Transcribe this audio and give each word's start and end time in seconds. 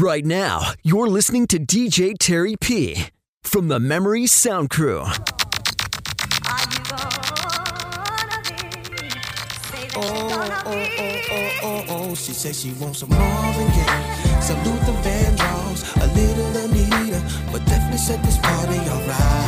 Right 0.00 0.24
now, 0.24 0.72
you're 0.82 1.08
listening 1.08 1.46
to 1.48 1.58
DJ 1.58 2.16
Terry 2.18 2.56
P 2.58 3.08
from 3.42 3.68
the 3.68 3.78
Memory 3.78 4.26
Sound 4.26 4.70
Crew. 4.70 5.00
Oh, 9.94 10.00
oh, 10.00 10.62
oh, 10.64 11.20
oh, 11.28 11.50
oh, 11.62 11.84
oh. 11.90 12.14
She 12.14 12.32
said 12.32 12.56
she 12.56 12.72
wants 12.80 13.00
some 13.00 13.10
Marvin 13.10 13.66
Gaye, 13.66 14.40
some 14.40 14.56
Luther 14.64 14.96
Vandross, 15.02 15.94
a 16.00 16.06
little 16.14 16.56
Anita, 16.64 17.20
but 17.52 17.62
definitely 17.66 17.98
set 17.98 18.24
this 18.24 18.38
party 18.38 18.78
alright. 18.78 19.39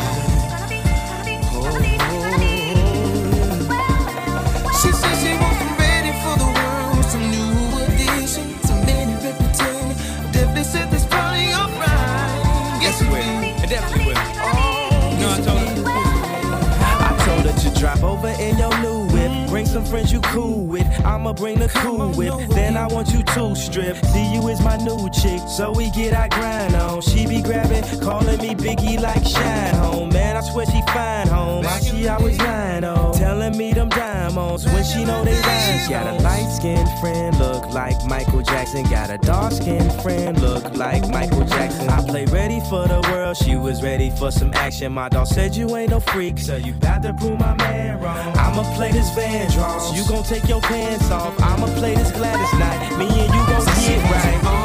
Some 19.73 19.85
friends 19.87 20.13
you 20.13 20.21
cool 20.21 20.67
with. 20.67 20.87
I'ma 21.05 21.33
bring 21.33 21.59
the 21.59 21.69
cool 21.69 22.13
whip. 22.13 22.35
Then 22.51 22.77
I 22.77 22.87
want 22.89 23.09
you 23.13 23.23
to 23.23 23.57
strip. 23.57 23.97
See 23.97 24.35
you 24.35 24.47
is 24.49 24.61
my 24.61 24.77
new 24.77 25.09
chick. 25.11 25.41
So 25.49 25.73
we 25.73 25.91
get 25.91 26.13
our 26.13 26.29
grind 26.29 26.75
on. 26.75 27.01
She 27.01 27.27
be 27.27 27.41
grabbing, 27.41 27.83
calling 28.01 28.39
me 28.39 28.55
Biggie 28.55 29.01
like 29.01 29.25
Shine 29.27 29.75
Home. 29.77 30.11
Man, 30.11 30.37
I 30.37 30.41
swear 30.43 30.67
she 30.67 30.83
fine 30.93 31.27
home. 31.29 31.65
Why 31.65 31.81
she 31.81 32.07
always 32.07 32.39
lying 32.39 32.85
on? 32.85 33.15
Telling 33.15 33.42
me 33.51 33.73
them 33.73 33.89
diamonds 33.89 34.65
when 34.67 34.85
she 34.85 35.05
know 35.05 35.25
they 35.25 35.39
rhymes. 35.41 35.89
Got 35.89 36.07
a 36.07 36.23
light 36.23 36.51
skinned 36.51 36.89
friend, 37.01 37.39
look 37.39 37.67
like 37.73 37.97
Michael 38.07 38.43
Jackson. 38.43 38.85
Got 38.85 39.11
a 39.11 39.19
dark 39.19 39.53
skinned 39.53 39.93
friend, 40.03 40.41
look 40.41 40.77
like 40.77 41.09
Michael 41.09 41.45
Jackson. 41.45 41.89
I 41.89 42.03
play 42.07 42.25
ready 42.27 42.61
for 42.71 42.87
the 42.87 43.01
world. 43.11 43.37
She 43.37 43.57
was 43.57 43.83
ready 43.83 44.11
for 44.11 44.31
some 44.31 44.53
action. 44.55 44.93
My 44.93 45.09
dog 45.09 45.27
said 45.27 45.57
you 45.57 45.77
ain't 45.77 45.91
no 45.91 46.01
freak, 46.01 46.39
so 46.39 46.57
you 46.57 46.73
bout 46.75 47.03
to 47.03 47.13
prove 47.15 47.39
my 47.39 47.55
man 47.57 48.01
wrong. 48.01 48.37
I'ma 48.37 48.63
play 48.77 48.93
this 48.93 49.11
Van 49.15 49.33
Vandross. 49.33 49.97
You 49.97 50.07
gon' 50.09 50.25
take 50.25 50.49
your 50.49 50.61
pants 50.61 51.11
off. 51.11 51.35
I'ma 51.41 51.67
play 51.79 51.95
this 51.95 52.13
Gladys 52.13 52.53
Knight. 52.59 52.99
Me 52.99 53.07
and 53.07 53.35
you 53.35 53.47
gon' 53.47 53.65
get 53.65 54.03
right. 54.11 54.62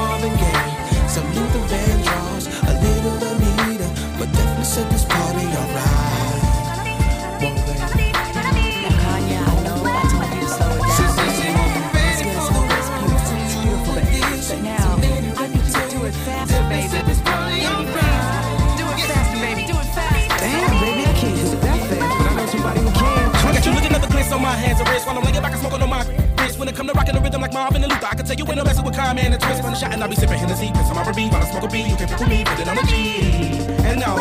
The 24.27 24.33
glitz 24.33 24.35
on 24.35 24.41
my 24.41 24.55
hands 24.55 24.79
and 24.79 24.89
wrists 24.89 25.07
while 25.07 25.17
I'm 25.17 25.23
laying 25.23 25.41
back 25.41 25.51
and 25.51 25.61
smoking 25.61 25.81
on 25.81 25.89
my 25.89 26.03
wrist. 26.43 26.59
When 26.59 26.67
it 26.67 26.75
come 26.75 26.87
to 26.87 26.93
rocking 26.93 27.15
the 27.15 27.21
rhythm 27.21 27.41
like 27.41 27.53
Marvin 27.53 27.83
and 27.83 27.91
Luther, 27.91 28.07
I 28.07 28.15
can 28.15 28.25
tell 28.25 28.35
you 28.35 28.45
ain't 28.45 28.57
no 28.57 28.63
messing 28.63 28.83
with 28.83 28.95
Kyle, 28.95 29.13
man, 29.13 29.31
and 29.31 29.41
twist. 29.41 29.63
Run 29.63 29.73
a 29.73 29.75
shot 29.75 29.93
and 29.93 30.03
I'll 30.03 30.09
be 30.09 30.15
sipping 30.15 30.37
Hennessy, 30.37 30.71
piss 30.73 30.89
on 30.89 30.95
my 30.95 31.03
R&B, 31.03 31.29
while 31.29 31.41
I 31.41 31.45
smoke 31.47 31.63
a 31.63 31.67
B. 31.67 31.87
You 31.87 31.95
can 31.95 32.07
pick 32.07 32.19
with 32.19 32.29
me, 32.29 32.43
put 32.43 32.59
it 32.59 32.67
on 32.67 32.75
the 32.75 32.83
G. 32.83 33.63
And 33.87 33.99
now. 33.99 34.15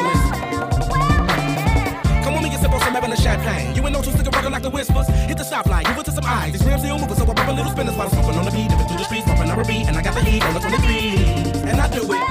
Come 2.22 2.34
with 2.34 2.42
me 2.42 2.50
and 2.54 2.60
sip 2.62 2.70
on 2.70 2.80
some 2.80 2.94
Evan 2.94 3.16
champagne. 3.16 3.74
You 3.74 3.82
ain't 3.82 3.92
no 3.92 4.02
two 4.02 4.12
sticker 4.12 4.30
rockin' 4.30 4.52
like 4.52 4.62
the 4.62 4.70
whispers. 4.70 5.08
Hit 5.26 5.38
the 5.38 5.44
stoplight, 5.44 5.88
move 5.90 5.98
it 5.98 6.04
to 6.06 6.12
some 6.12 6.26
eyes. 6.26 6.52
These 6.52 6.64
rims 6.64 6.82
still 6.82 6.98
moving, 6.98 7.16
so 7.16 7.24
I 7.26 7.34
pop 7.34 7.48
a 7.48 7.52
little 7.52 7.72
spinners 7.72 7.96
while 7.96 8.06
I'm 8.06 8.14
smoking 8.14 8.38
on 8.38 8.44
the 8.44 8.52
beat. 8.54 8.70
Dipping 8.70 8.86
through 8.86 8.98
the 8.98 9.04
streets, 9.10 9.26
bumping 9.26 9.50
R&B, 9.50 9.84
and 9.91 9.96
I 9.96 10.02
got 10.02 10.14
the 10.14 10.22
heat 10.22 10.42
on 10.44 10.54
the 10.54 10.60
23. 10.60 11.66
And 11.66 11.80
I 11.80 11.88
do 11.91 12.02
it. 12.06 12.22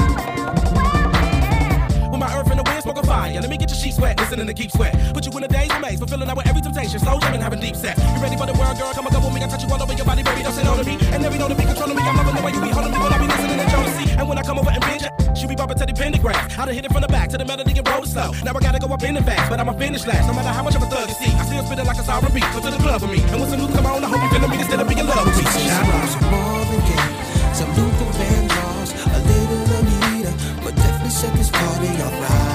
With 2.11 2.19
my 2.21 2.31
earth 2.39 2.51
in 2.51 2.57
the 2.57 2.63
wind, 2.63 2.83
smoking 2.83 3.03
fire. 3.03 3.41
Let 3.41 3.49
me 3.49 3.57
get 3.57 3.69
your 3.69 3.79
sheets 3.79 3.99
wet, 3.99 4.17
listening 4.19 4.47
to 4.47 4.53
Keith 4.53 4.71
Sweat. 4.71 4.95
Put 5.13 5.25
you 5.25 5.31
in 5.37 5.43
a 5.43 5.47
daze 5.49 5.71
maze, 5.81 5.99
fulfilling 5.99 6.29
out 6.29 6.44
with. 6.93 7.01
Slow 7.01 7.19
jamming, 7.19 7.41
having 7.41 7.59
deep 7.59 7.75
sex. 7.75 7.97
You 7.97 8.21
ready 8.21 8.37
for 8.37 8.45
the 8.45 8.53
world, 8.53 8.77
girl? 8.77 8.93
Come 8.93 9.05
and 9.07 9.15
go 9.15 9.21
with 9.23 9.33
me. 9.33 9.41
I 9.43 9.47
touch 9.47 9.63
you 9.63 9.69
all 9.69 9.81
over 9.81 9.93
your 9.93 10.05
body, 10.05 10.23
baby. 10.23 10.43
Don't 10.43 10.53
sit 10.53 10.67
on 10.67 10.77
me. 10.85 10.97
And 11.13 11.23
never 11.23 11.37
know 11.37 11.47
to 11.49 11.55
be 11.55 11.65
controlling 11.65 11.95
me. 11.95 12.03
I'm 12.03 12.17
loving 12.17 12.35
the 12.35 12.43
way 12.45 12.51
you 12.51 12.61
be 12.61 12.69
holding 12.69 12.91
me 12.91 12.99
when 12.99 13.13
I 13.13 13.17
be 13.17 13.27
listening 13.27 13.57
to 13.57 13.65
Jodeci. 13.65 14.05
And 14.19 14.29
when 14.29 14.37
I 14.37 14.43
come 14.43 14.59
over 14.59 14.69
and 14.69 14.81
binge, 14.85 15.05
she 15.37 15.47
be 15.47 15.55
bumping 15.55 15.77
to 15.77 15.85
the 15.85 15.93
pentagram. 15.93 16.35
I 16.57 16.65
done 16.65 16.75
hit 16.75 16.85
it 16.85 16.91
from 16.91 17.01
the 17.01 17.07
back 17.07 17.29
to 17.29 17.37
the 17.37 17.45
melody 17.45 17.73
and 17.77 17.87
roll 17.87 18.05
slow. 18.05 18.31
Now 18.43 18.53
I 18.53 18.59
gotta 18.59 18.79
go 18.79 18.87
up 18.93 19.03
in 19.03 19.15
the 19.15 19.23
fast, 19.23 19.49
but 19.49 19.59
I'ma 19.59 19.73
finish 19.73 20.05
last. 20.05 20.27
No 20.27 20.33
matter 20.33 20.49
how 20.49 20.63
much 20.63 20.75
of 20.75 20.83
a 20.83 20.87
thug 20.87 21.09
you 21.09 21.15
see, 21.15 21.31
I 21.33 21.43
still 21.45 21.65
spit 21.65 21.79
it 21.79 21.85
like 21.85 21.97
a 21.97 22.03
sour 22.03 22.29
beat. 22.29 22.43
Come 22.53 22.61
to 22.61 22.71
the 22.71 22.77
club 22.77 23.01
with 23.01 23.11
me. 23.11 23.19
And 23.31 23.41
when 23.41 23.49
some 23.49 23.59
news 23.59 23.73
come 23.75 23.85
on, 23.85 24.03
I 24.03 24.07
hope 24.07 24.21
you 24.21 24.29
feeling 24.29 24.51
me 24.51 24.57
instead 24.59 24.79
of 24.79 24.87
being 24.87 24.99
in 24.99 25.07
love 25.07 25.25
with 25.25 25.37
me. 25.37 25.45
Some 25.45 26.29
Marvin 26.31 26.81
Gaye, 26.87 27.53
some 27.53 27.71
Luther 27.75 28.09
Vandross, 28.19 28.89
a 28.93 29.19
little 29.25 29.63
Anita, 29.79 30.31
but 30.63 30.75
definitely 30.75 31.09
set 31.09 31.33
this 31.33 31.49
party 31.49 31.89
alright. 32.01 32.54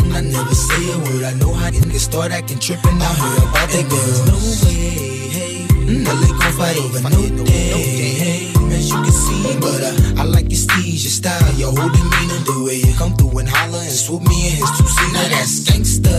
Out 0.00 0.06
and 0.06 0.08
you 0.08 0.12
looking, 0.12 0.12
I 0.12 0.20
never 0.20 0.54
say 0.54 0.92
a 0.92 0.98
word. 0.98 1.24
I 1.24 1.32
know 1.34 1.52
how 1.52 1.70
niggas 1.70 2.00
start 2.00 2.32
acting 2.32 2.58
tripping. 2.58 3.00
I 3.00 3.04
heard 3.04 3.42
about 3.42 3.68
that 3.68 3.88
girl. 3.88 4.24
No 4.26 4.36
way, 4.64 5.28
hey. 5.28 5.66
No, 5.86 6.14
they 6.16 6.28
gon' 6.28 6.52
fight 6.52 6.76
over 6.78 7.00
no 7.08 7.44
day, 7.44 7.72
hey. 8.16 8.52
As 8.74 8.90
you 8.90 8.96
can 8.96 9.12
see, 9.12 9.56
but 9.60 9.82
uh, 9.82 10.20
I 10.20 10.24
like 10.24 10.50
your 10.50 10.58
steez, 10.58 11.04
your 11.04 11.14
style, 11.14 11.54
your 11.54 11.70
whole 11.70 11.88
demeanor, 11.88 12.40
the 12.44 12.64
way 12.66 12.76
you 12.76 12.94
come 12.96 13.14
through 13.16 13.38
and 13.38 13.48
holler 13.48 13.78
and 13.78 13.92
swoop 13.92 14.22
me 14.22 14.48
in 14.50 14.56
his 14.56 14.70
two 14.76 14.86
seat. 14.86 15.12
Now 15.12 15.28
that's 15.28 15.60
gangsta, 15.64 16.16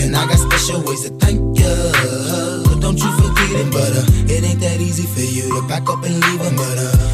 and 0.00 0.16
I 0.16 0.26
got 0.26 0.38
special 0.38 0.80
ways 0.82 1.02
to 1.02 1.10
thank 1.18 1.40
ya. 1.58 1.68
But 2.64 2.80
don't 2.80 2.98
you 2.98 3.10
forget 3.18 3.50
it, 3.60 3.72
but 3.72 3.92
uh, 3.92 4.32
it 4.32 4.44
ain't 4.44 4.60
that 4.60 4.80
easy 4.80 5.02
for 5.06 5.20
you 5.20 5.60
to 5.60 5.66
back 5.66 5.88
up 5.90 6.02
and 6.04 6.14
leave 6.14 6.40
him. 6.40 6.56
But 6.56 6.78
uh, 6.78 7.13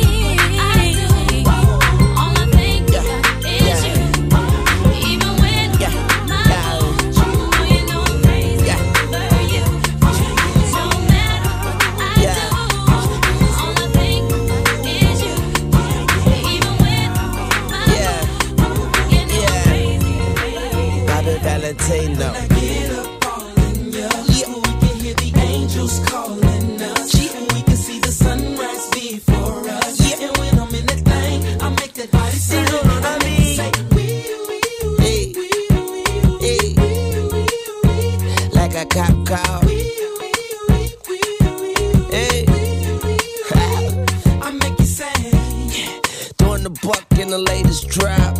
The 46.75 47.37
latest 47.37 47.89
drop. 47.89 48.37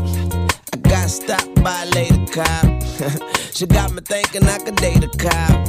I 0.73 0.77
got 0.89 1.09
stopped 1.09 1.63
by 1.63 1.83
a 1.83 1.89
lady 1.91 2.25
cop. 2.27 2.65
she 3.53 3.65
got 3.65 3.93
me 3.93 4.01
thinking 4.01 4.43
I 4.43 4.57
could 4.59 4.75
date 4.75 5.03
a 5.03 5.09
cop. 5.17 5.65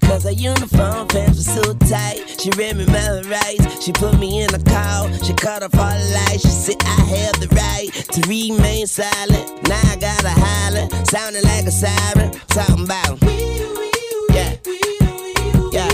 Cause 0.02 0.24
her 0.24 0.32
uniform 0.32 1.08
pants 1.08 1.36
were 1.38 1.62
so 1.62 1.74
tight. 1.74 2.40
She 2.40 2.50
read 2.56 2.76
me 2.76 2.86
my 2.86 3.20
rights. 3.22 3.84
She 3.84 3.92
put 3.92 4.18
me 4.18 4.42
in 4.42 4.54
a 4.54 4.62
call. 4.62 5.12
She 5.22 5.34
cut 5.34 5.62
off 5.62 5.74
all 5.74 5.90
the 5.90 6.10
lights. 6.14 6.42
She 6.42 6.48
said 6.48 6.82
I 6.82 7.00
have 7.14 7.40
the 7.40 7.48
right 7.54 7.90
to 8.12 8.20
remain 8.28 8.86
silent. 8.86 9.68
Now 9.68 9.80
I 9.84 9.96
gotta 9.96 10.30
holler. 10.30 10.88
Sounding 11.04 11.42
like 11.42 11.66
a 11.66 11.70
siren. 11.70 12.32
Talking 12.48 12.84
about. 12.84 13.22
Yeah. 14.32 14.56
Yeah. 15.72 15.92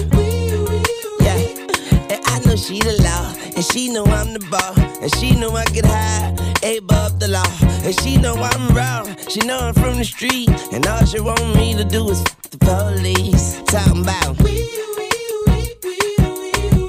Yeah. 1.21 1.39
And 2.11 2.21
I 2.25 2.41
know 2.47 2.57
she 2.57 2.81
the 2.81 3.03
law. 3.03 3.34
And 3.57 3.65
she 3.65 3.89
know 3.89 4.05
I'm 4.05 4.33
the 4.35 4.41
ball. 4.51 4.75
And 5.03 5.15
she 5.17 5.35
know 5.37 5.51
I 5.57 5.65
get 5.67 5.85
high. 5.87 6.31
Above 6.79 7.21
the 7.21 7.29
law. 7.29 7.53
And 7.85 7.95
she 8.01 8.17
know 8.17 8.35
I'm 8.35 8.75
wrong. 8.75 9.17
She 9.29 9.41
know 9.41 9.59
I'm 9.59 9.75
from 9.75 9.99
the 9.99 10.05
street. 10.05 10.49
And 10.73 10.87
all 10.87 11.05
she 11.05 11.21
want 11.21 11.41
me 11.57 11.75
to 11.75 11.85
do 11.85 12.09
is 12.11 12.21
f- 12.21 12.43
the 12.51 12.59
police. 12.59 13.63
Talking 13.67 14.03
about. 14.03 14.37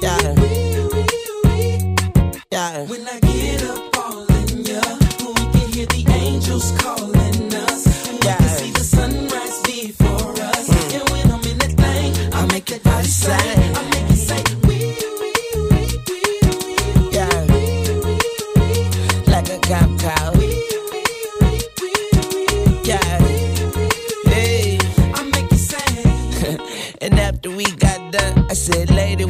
Yeah. 0.02 0.34
Yeah. 2.50 2.86
When 2.86 3.06
I 3.06 3.20
get 3.20 3.62
up 3.64 3.96
all 3.98 4.26
in 4.26 4.64
ya, 4.64 4.80
we 5.20 5.44
can 5.52 5.72
hear 5.72 5.86
the 5.86 6.04
angels 6.12 6.72
calling 6.78 7.54
us. 7.54 7.86
We 8.10 8.18
Yeah. 8.24 8.36
can 8.38 8.48
see 8.58 8.70
the 8.70 8.84
sunrise 8.84 9.58
before 9.62 10.32
us. 10.50 10.68
Mm. 10.68 10.94
And 11.00 11.10
when 11.10 11.26
I'm 11.32 11.44
in 11.50 11.58
that 11.58 11.74
thing, 11.82 12.34
I 12.34 12.46
make 12.52 12.66
that 12.66 12.82
body 12.82 13.08
say, 13.08 13.55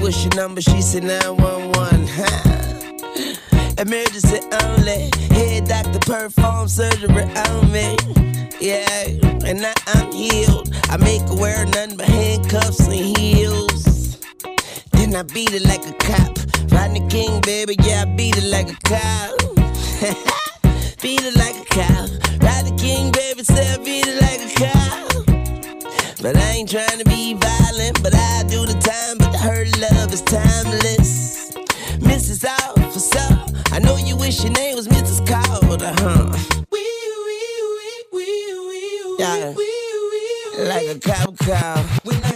what's 0.07 0.23
your 0.23 0.35
number? 0.37 0.61
She 0.61 0.81
said, 0.83 1.03
911. 1.03 2.07
Huh? 2.09 2.55
Emergency 3.77 4.39
only. 4.63 5.11
Head 5.35 5.67
doctor 5.67 5.99
perform 5.99 6.69
surgery 6.69 7.25
on 7.25 7.73
me. 7.73 7.97
Yeah, 8.61 8.87
and 9.45 9.63
now 9.63 9.75
I'm 9.89 10.13
healed. 10.13 10.73
I 10.91 10.97
make 10.99 11.23
her 11.23 11.35
wear 11.35 11.67
nothing 11.67 11.97
but 11.97 12.07
handcuffs 12.07 12.87
and 12.87 13.19
heels. 13.19 14.21
Then 14.93 15.17
I 15.17 15.25
beat 15.25 15.53
it 15.53 15.63
like 15.63 15.85
a 15.85 15.93
cop. 15.95 16.39
Rodney 16.71 17.07
King, 17.09 17.41
baby, 17.41 17.75
yeah, 17.83 18.03
I 18.03 18.05
beat 18.05 18.37
it 18.37 18.45
like 18.45 18.71
a 18.71 18.77
cop. 18.85 19.37
beat 21.03 21.23
it 21.25 21.35
like 21.35 21.57
a 21.57 21.65
cop. 21.65 22.09
Rodney 22.41 22.79
King, 22.79 23.11
baby, 23.11 23.43
say 23.43 23.75
I 23.75 23.79
beat 23.79 24.07
it 24.07 24.23
like 24.23 24.41
a 24.41 24.55
cop. 24.55 25.46
But 26.27 26.39
I 26.39 26.55
ain't 26.55 26.69
trying 26.69 26.99
to 26.99 27.05
be 27.05 27.35
violent, 27.35 28.03
but 28.03 28.13
I 28.13 28.43
do 28.49 28.67
the 28.67 28.75
time. 28.81 29.17
But 29.17 29.33
her 29.37 29.65
love 29.79 30.13
is 30.13 30.23
timeless. 30.23 31.53
Mrs. 32.01 32.45
Officer, 32.45 33.63
I 33.73 33.79
know 33.79 33.97
you 33.97 34.17
wish 34.17 34.43
your 34.43 34.51
name 34.51 34.75
was 34.75 34.89
Mrs. 34.89 35.25
Carter, 35.25 35.95
huh? 36.03 36.37
Yeah, 39.21 39.55
like 40.65 40.89
a 40.89 40.99
cop 40.99 41.39
car. 41.39 42.36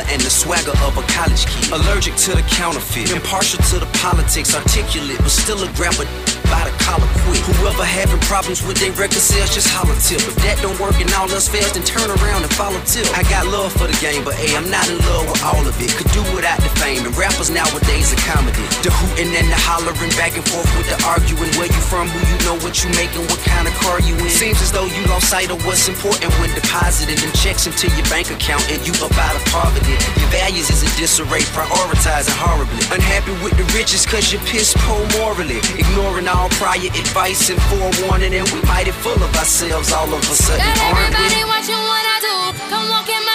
Hustler 0.00 0.12
and 0.12 0.20
the 0.22 0.30
swagger 0.30 0.72
of 0.84 0.96
a 0.96 1.02
college 1.12 1.46
kid. 1.46 1.72
Allergic 1.72 2.14
to 2.16 2.30
the 2.32 2.42
counterfeit, 2.42 3.10
impartial 3.12 3.62
to 3.70 3.78
the 3.78 3.86
politics, 3.98 4.54
articulate, 4.54 5.18
but 5.18 5.30
still 5.30 5.62
a 5.62 5.72
grabber 5.74 6.06
by 6.50 6.66
the 6.66 6.74
collar 6.82 7.06
quick. 7.24 7.40
Whoever 7.56 7.86
having 7.86 8.20
problems 8.26 8.60
with 8.66 8.76
their 8.82 8.92
record 8.98 9.22
sales, 9.22 9.54
just 9.54 9.70
holler 9.70 9.96
tip. 10.02 10.20
If 10.26 10.36
that 10.42 10.58
don't 10.60 10.76
work 10.82 10.98
and 10.98 11.08
all 11.14 11.30
else 11.30 11.46
fails, 11.46 11.72
then 11.72 11.86
turn 11.86 12.10
around 12.10 12.42
and 12.42 12.52
follow 12.58 12.82
tip. 12.84 13.06
I 13.14 13.22
got 13.30 13.46
love 13.46 13.72
for 13.72 13.86
the 13.86 13.96
game, 14.02 14.26
but 14.26 14.34
hey, 14.34 14.58
I'm 14.58 14.68
not 14.68 14.84
in 14.90 14.98
love 15.06 15.30
with 15.30 15.40
all 15.46 15.62
of 15.62 15.72
it. 15.78 15.94
Could 15.94 16.10
do 16.10 16.20
without 16.34 16.58
the 16.60 16.68
fame, 16.82 17.06
and 17.06 17.14
rappers 17.14 17.48
nowadays 17.48 18.12
are 18.12 18.22
comedy. 18.26 18.66
The 18.82 18.90
hooting 18.90 19.30
and 19.32 19.48
the 19.48 19.56
hollering, 19.56 20.12
back 20.18 20.34
and 20.34 20.44
forth 20.44 20.68
with 20.76 20.90
the 20.90 20.98
arguing. 21.06 21.54
Where 21.56 21.70
you 21.70 21.82
from, 21.86 22.10
who 22.10 22.20
you 22.26 22.38
know, 22.44 22.58
what 22.66 22.82
you 22.82 22.90
making, 22.98 23.22
what 23.30 23.40
kind 23.46 23.70
of 23.70 23.74
car 23.80 24.02
you 24.02 24.18
in. 24.18 24.28
Seems 24.28 24.58
as 24.60 24.74
though 24.74 24.90
you 24.90 25.06
lost 25.06 25.30
sight 25.30 25.50
of 25.54 25.62
what's 25.62 25.86
important 25.86 26.32
when 26.42 26.50
depositing 26.58 27.16
them 27.20 27.32
checks 27.38 27.66
into 27.68 27.86
your 27.94 28.06
bank 28.08 28.32
account 28.32 28.64
and 28.72 28.80
you 28.82 28.94
up 29.04 29.14
out 29.20 29.36
of 29.36 29.44
poverty. 29.52 29.94
Your 30.18 30.30
values 30.32 30.70
is 30.70 30.82
in 30.82 30.92
disarray, 30.98 31.44
prioritizing 31.54 32.34
horribly. 32.40 32.82
Unhappy 32.90 33.32
with 33.44 33.54
the 33.54 33.66
riches 33.76 34.06
cause 34.06 34.32
you're 34.32 34.42
piss 34.48 34.72
poor 34.88 35.04
morally. 35.20 35.60
Ignoring 35.76 36.28
all 36.28 36.39
prior 36.48 36.88
advice 36.94 37.50
and 37.50 37.60
forewarning, 37.68 38.34
and 38.34 38.48
we 38.52 38.60
mighty 38.62 38.90
full 38.92 39.20
of 39.22 39.34
ourselves 39.36 39.92
all 39.92 40.08
of 40.12 40.20
a 40.22 40.34
sudden, 40.34 40.64
Got 40.64 40.94
aren't 40.96 41.14
we? 41.18 41.44
watching 41.44 41.76
what 41.90 42.04
I 42.14 42.16
do. 42.24 42.34
Come 42.70 42.88
walk 42.88 43.08
in 43.08 43.22
my 43.26 43.29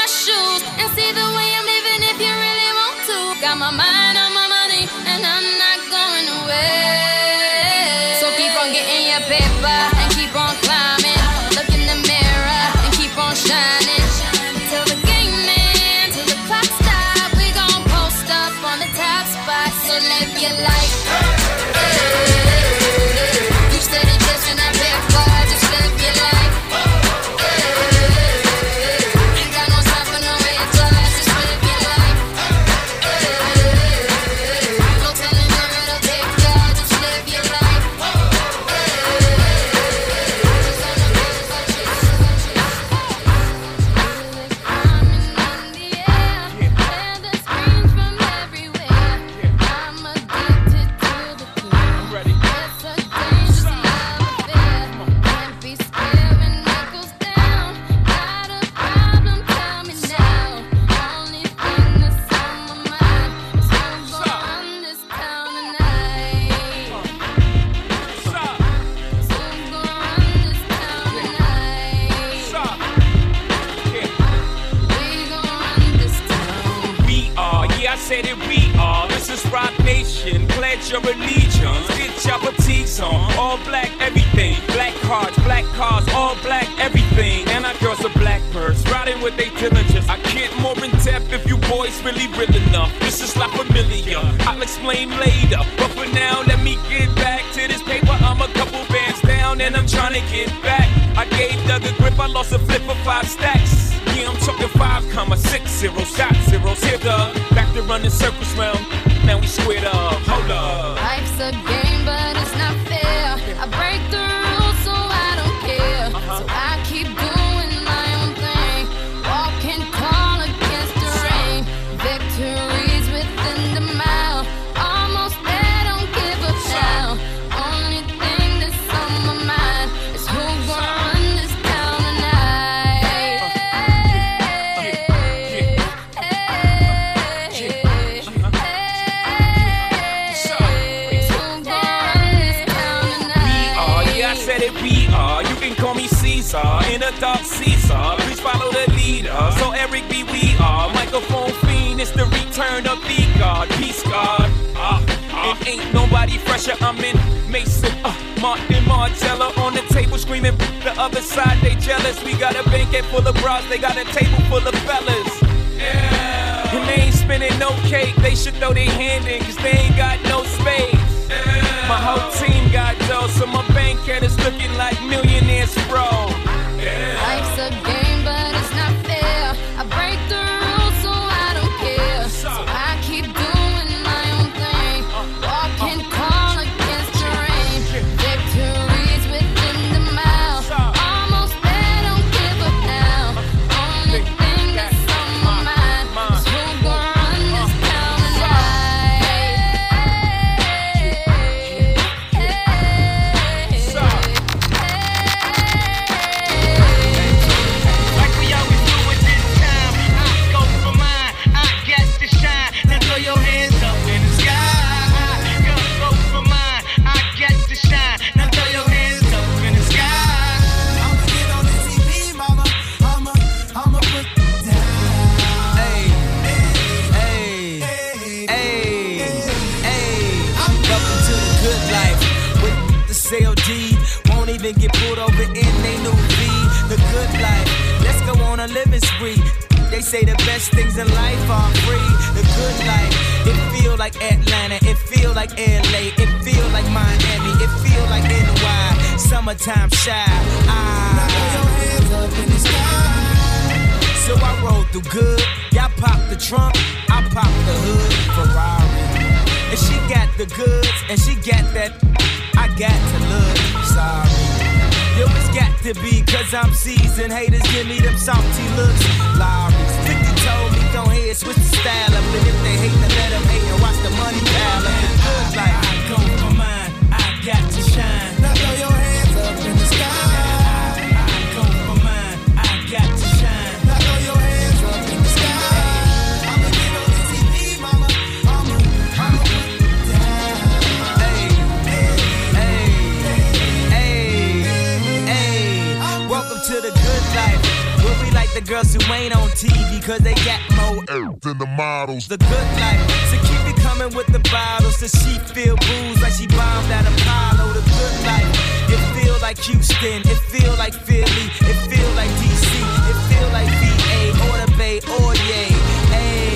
the 298.55 298.61
girls 298.61 298.93
who 298.95 299.01
ain't 299.11 299.35
on 299.35 299.49
TV, 299.49 300.01
cause 300.01 300.19
they 300.19 300.33
got 300.47 300.61
more 300.79 301.03
earth 301.09 301.41
than 301.41 301.57
the 301.57 301.65
models. 301.65 302.25
The 302.29 302.37
good 302.37 302.67
life, 302.79 303.03
so 303.27 303.35
keep 303.43 303.59
it 303.67 303.75
coming 303.83 304.15
with 304.15 304.27
the 304.27 304.39
bottles, 304.47 304.95
so 304.95 305.07
she 305.07 305.37
feel 305.51 305.75
booze 305.75 306.21
like 306.23 306.31
she 306.31 306.47
bombed 306.47 306.87
at 306.87 307.03
Apollo. 307.03 307.73
The 307.75 307.83
good 307.83 308.15
life, 308.23 308.47
it 308.87 309.01
feel 309.11 309.35
like 309.41 309.59
Houston, 309.59 310.23
it 310.23 310.39
feel 310.47 310.71
like 310.79 310.93
Philly, 310.93 311.45
it 311.67 311.77
feel 311.91 312.09
like 312.15 312.31
DC, 312.39 312.63
it 313.11 313.19
feel 313.27 313.49
like 313.51 313.67
VA, 313.75 314.31
or 314.47 314.55
the 314.63 314.71
Bay, 314.79 315.03
or 315.19 315.35
yay. 315.51 315.75
Hey, 316.15 316.55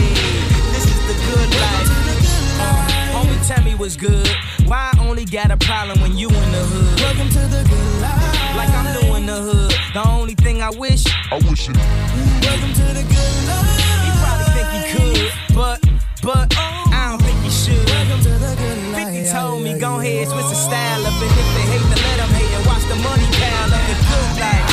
this 0.71 0.87
is 0.87 1.01
the 1.03 1.17
good 1.27 1.49
life. 1.59 1.89
Homie, 3.11 3.45
tell 3.45 3.61
me 3.65 3.75
what's 3.75 3.97
good. 3.97 4.29
Why 4.65 4.91
I 4.93 5.05
only 5.05 5.25
got 5.25 5.51
a 5.51 5.57
problem 5.57 5.99
when 5.99 6.17
you 6.17 6.29
in 6.29 6.51
the 6.55 6.63
hood? 6.63 6.99
Welcome 7.01 7.27
to 7.27 7.43
the 7.51 7.61
good 7.67 8.01
life. 8.01 8.55
Like 8.55 8.69
I'm 8.69 9.01
doing 9.01 9.25
the 9.25 9.41
hood. 9.41 9.78
The 9.91 10.07
only 10.07 10.35
thing 10.35 10.61
I 10.61 10.69
wish, 10.69 11.03
I 11.31 11.39
wish 11.49 11.67
it. 11.67 11.75
Welcome 11.75 12.73
to 12.73 12.85
the 12.93 13.01
good 13.09 13.35
life. 13.49 13.81
He 14.05 14.11
probably 14.21 14.47
think 14.53 14.69
he 14.75 14.81
could, 14.93 15.55
but, 15.55 15.81
but, 16.21 16.53
oh. 16.57 16.91
I 16.93 17.09
don't 17.09 17.21
think 17.23 17.39
he 17.41 17.49
should. 17.49 17.89
Welcome 17.89 18.21
to 18.21 18.29
the 18.37 18.55
good 18.55 18.91
life. 18.93 19.13
50 19.15 19.31
told 19.33 19.63
me, 19.63 19.79
go 19.79 19.99
ahead, 19.99 20.27
switch 20.27 20.45
the 20.45 20.53
style 20.53 21.07
up. 21.07 21.13
And 21.13 21.31
if 21.31 21.49
they 21.57 21.65
hate, 21.73 21.81
then 21.89 22.01
let 22.05 22.17
them 22.21 22.29
hate 22.37 22.53
and 22.53 22.65
watch 22.67 22.85
the 22.85 22.95
money 23.01 23.25
pile 23.33 23.73
up. 23.73 23.81
The 23.89 23.95
good 23.97 24.39
life. 24.39 24.68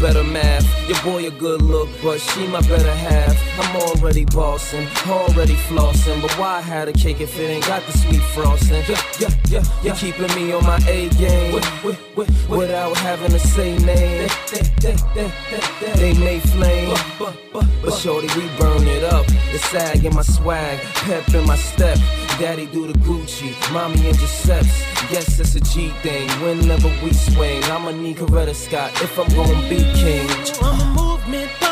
Better 0.00 0.24
math. 0.24 0.66
Your 0.88 1.00
boy 1.02 1.26
a 1.26 1.30
good 1.30 1.62
look, 1.62 1.88
but 2.02 2.20
she 2.20 2.46
my 2.46 2.60
better 2.62 2.94
half. 2.94 3.36
I'm 3.60 3.76
already 3.76 4.24
bossing, 4.24 4.86
already 5.06 5.54
flossing. 5.54 6.22
But 6.22 6.32
why 6.38 6.60
had 6.60 6.88
a 6.88 6.92
cake 6.92 7.20
if 7.20 7.38
it 7.38 7.44
ain't 7.44 7.66
got 7.66 7.84
the 7.86 7.92
sweet 7.92 8.22
frosting? 8.34 8.82
Yeah, 8.88 9.00
yeah, 9.18 9.28
yeah, 9.48 9.62
you're 9.82 9.94
keeping 9.94 10.32
me 10.34 10.52
on 10.52 10.64
my 10.64 10.78
A 10.88 11.08
game 11.10 11.52
wi- 11.82 11.98
wi- 12.14 12.28
without 12.48 12.96
having 12.96 13.30
to 13.30 13.38
say 13.38 13.76
name. 13.78 14.28
They, 14.50 14.62
they, 14.80 14.96
they, 15.14 15.92
they, 15.94 16.18
may 16.18 16.40
flame, 16.40 16.94
but, 17.18 17.36
but, 17.52 17.66
but 17.82 17.94
shorty, 17.94 18.28
we 18.28 18.48
burn 18.58 18.86
it 18.86 19.04
up. 19.04 19.26
The 19.52 19.58
sag 19.58 20.04
in 20.04 20.14
my 20.14 20.22
swag, 20.22 20.78
pep 20.78 21.28
in 21.34 21.46
my 21.46 21.56
step. 21.56 21.98
Daddy 22.38 22.66
do 22.66 22.86
the 22.86 22.98
Gucci, 23.00 23.52
mommy 23.72 24.08
in 24.08 24.14
Giuseppe's. 24.14 24.97
Yes, 25.10 25.40
it's 25.40 25.54
a 25.54 25.60
G 25.60 25.88
thing. 26.02 26.28
Whenever 26.42 26.88
we 27.02 27.14
swing, 27.14 27.64
I'ma 27.64 27.92
need 27.92 28.18
Coretta 28.18 28.54
Scott 28.54 28.90
if 29.00 29.18
I'm 29.18 29.26
gonna 29.34 29.66
be 29.66 29.78
king. 29.94 30.28
I'm 30.60 30.78
a 30.80 31.02
movement 31.02 31.67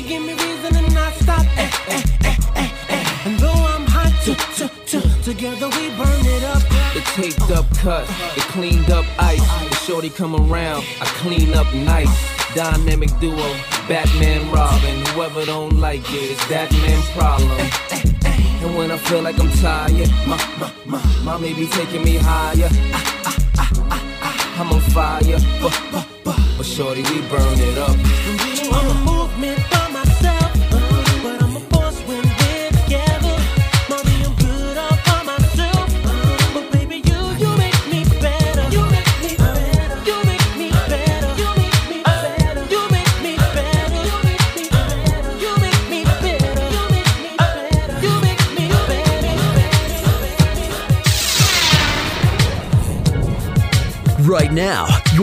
she, 0.00 0.08
give 0.08 0.22
me 0.22 0.32
reason 0.32 0.74
to 0.74 0.94
not 0.94 1.12
stop. 1.14 1.46
Eh, 1.56 1.70
eh, 1.88 2.02
eh, 2.24 2.36
eh, 2.56 2.70
eh. 2.88 3.26
And 3.26 3.38
though 3.38 3.48
I'm 3.50 3.86
hot, 3.86 4.12
t, 4.22 4.34
t, 4.54 4.68
t, 4.86 5.22
together 5.22 5.68
we 5.68 5.88
burn 5.96 6.24
it 6.36 6.44
up. 6.44 6.62
The 6.94 7.02
taped 7.14 7.50
up 7.50 7.66
cut, 7.76 8.06
the 8.34 8.40
cleaned 8.52 8.90
up 8.90 9.04
ice. 9.18 9.46
The 9.68 9.74
shorty 9.76 10.10
come 10.10 10.34
around, 10.34 10.84
I 11.00 11.06
clean 11.20 11.54
up 11.54 11.72
nice. 11.74 12.16
Dynamic 12.54 13.10
duo, 13.20 13.48
Batman 13.88 14.50
Robin. 14.50 15.06
Whoever 15.06 15.44
don't 15.44 15.78
like 15.80 16.06
it, 16.12 16.30
it's 16.32 16.46
that 16.48 16.70
man 16.72 17.02
problem. 17.16 17.50
And 18.62 18.76
when 18.76 18.90
I 18.90 18.98
feel 18.98 19.22
like 19.22 19.38
I'm 19.38 19.50
tired, 19.52 20.10
my, 20.26 20.38
my, 20.58 20.72
my, 20.86 21.22
mommy 21.22 21.54
be 21.54 21.66
taking 21.66 22.02
me 22.02 22.16
higher. 22.16 22.68
Ah, 22.92 23.44
ah, 23.58 24.02
ah, 24.22 24.60
I'm 24.60 24.72
on 24.72 24.80
fire, 24.80 25.38
but, 25.62 25.80
but, 25.92 26.08
but, 26.24 26.40
but 26.56 26.66
shorty, 26.66 27.02
we 27.02 27.20
burn 27.28 27.58
it 27.58 27.78
up. 27.78 27.96
I'm 28.72 28.86
a 28.90 28.94
movement 29.04 29.77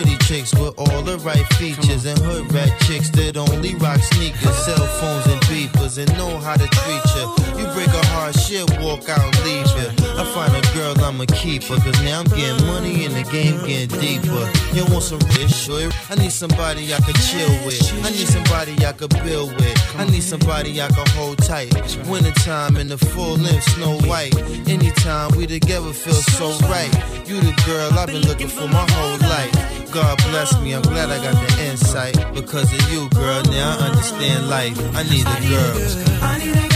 Pretty 0.00 0.16
chicks 0.16 0.54
with 0.54 0.78
all 0.78 1.02
the 1.02 1.18
right 1.18 1.46
features, 1.54 2.06
and 2.06 2.18
hood 2.20 2.50
rat 2.54 2.72
chicks 2.80 3.10
that 3.10 3.36
only 3.36 3.74
rock 3.74 4.00
sneakers, 4.00 4.56
cell 4.64 4.86
phones, 4.98 5.26
and 5.26 5.42
beepers, 5.42 5.98
and 5.98 6.10
know 6.16 6.38
how 6.38 6.54
to 6.56 6.66
treat 6.68 7.04
you. 7.16 7.39
Break 7.74 7.88
a 7.88 8.06
heart, 8.06 8.34
she'll 8.38 8.66
walk 8.80 9.08
out 9.08 9.30
leave 9.44 9.66
you. 9.78 9.88
I 10.18 10.24
find 10.34 10.52
a 10.54 10.62
girl, 10.74 10.94
I'ma 11.04 11.24
keep 11.34 11.62
her, 11.64 11.76
cause 11.76 12.02
now 12.02 12.20
I'm 12.20 12.26
getting 12.26 12.66
money 12.66 13.04
and 13.06 13.14
the 13.14 13.24
game 13.30 13.58
getting 13.64 13.98
deeper. 14.00 14.44
You 14.74 14.84
want 14.92 15.04
some 15.04 15.20
rich 15.36 15.50
shit? 15.50 15.92
I 16.10 16.14
need 16.16 16.32
somebody 16.32 16.92
I 16.92 16.98
can 16.98 17.14
chill 17.14 17.50
with. 17.64 17.80
I 18.04 18.10
need 18.10 18.28
somebody 18.28 18.74
I 18.84 18.92
can 18.92 19.08
build 19.24 19.54
with. 19.56 19.76
I 19.96 20.04
need 20.04 20.22
somebody 20.22 20.80
I 20.80 20.88
can 20.88 21.06
hold 21.10 21.38
tight. 21.38 21.72
Wintertime 22.06 22.76
in 22.76 22.88
the 22.88 22.98
full 22.98 23.36
length, 23.36 23.64
Snow 23.74 23.98
White. 24.08 24.36
Anytime 24.68 25.36
we 25.36 25.46
together 25.46 25.92
feel 25.92 26.14
so 26.14 26.50
right. 26.68 26.92
You 27.28 27.40
the 27.40 27.54
girl 27.66 27.98
I've 27.98 28.08
been 28.08 28.26
looking 28.26 28.48
for 28.48 28.66
my 28.66 28.86
whole 28.90 29.18
life. 29.28 29.92
God 29.92 30.18
bless 30.30 30.58
me, 30.60 30.72
I'm 30.72 30.82
glad 30.82 31.10
I 31.10 31.18
got 31.22 31.34
the 31.34 31.64
insight. 31.64 32.16
Because 32.34 32.72
of 32.72 32.92
you, 32.92 33.08
girl, 33.10 33.42
now 33.44 33.76
I 33.78 33.88
understand 33.88 34.48
life. 34.48 34.78
I 34.94 35.02
need 35.04 35.26
a 35.26 35.48
girl. 35.48 36.69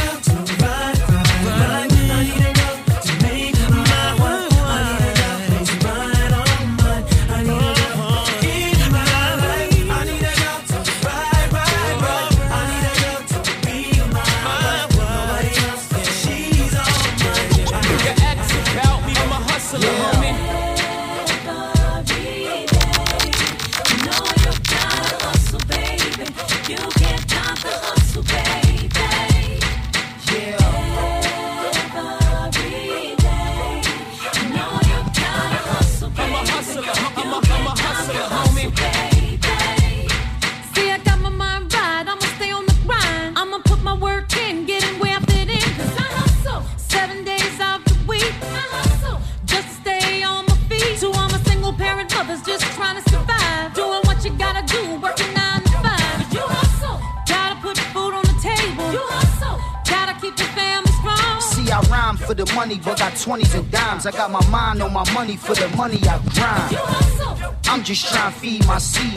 Money 65.15 65.37
for 65.37 65.55
the 65.55 65.69
money 65.77 66.01
I 66.09 66.19
grind. 66.35 67.55
I'm 67.67 67.85
just 67.85 68.07
trying 68.07 68.33
to 68.33 68.39
feed 68.41 68.67
my 68.67 68.79
seed. 68.79 69.15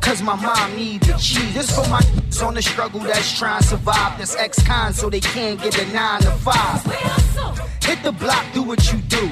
Cause 0.00 0.22
my 0.22 0.36
mom 0.36 0.76
need 0.76 1.02
the 1.02 1.14
cheese. 1.14 1.52
This 1.52 1.74
for 1.74 1.86
my 1.90 2.00
on 2.46 2.54
the 2.54 2.62
struggle 2.62 3.00
that's 3.00 3.36
trying 3.36 3.60
to 3.60 3.66
survive. 3.66 4.18
That's 4.18 4.36
ex-con 4.36 4.92
so 4.92 5.10
they 5.10 5.20
can't 5.20 5.60
get 5.60 5.76
a 5.78 5.92
9 5.92 6.20
to 6.22 6.30
5. 6.30 7.64
Hit 7.82 8.02
the 8.04 8.12
block, 8.12 8.44
do 8.54 8.62
what 8.62 8.92
you 8.92 8.98
do. 9.00 9.28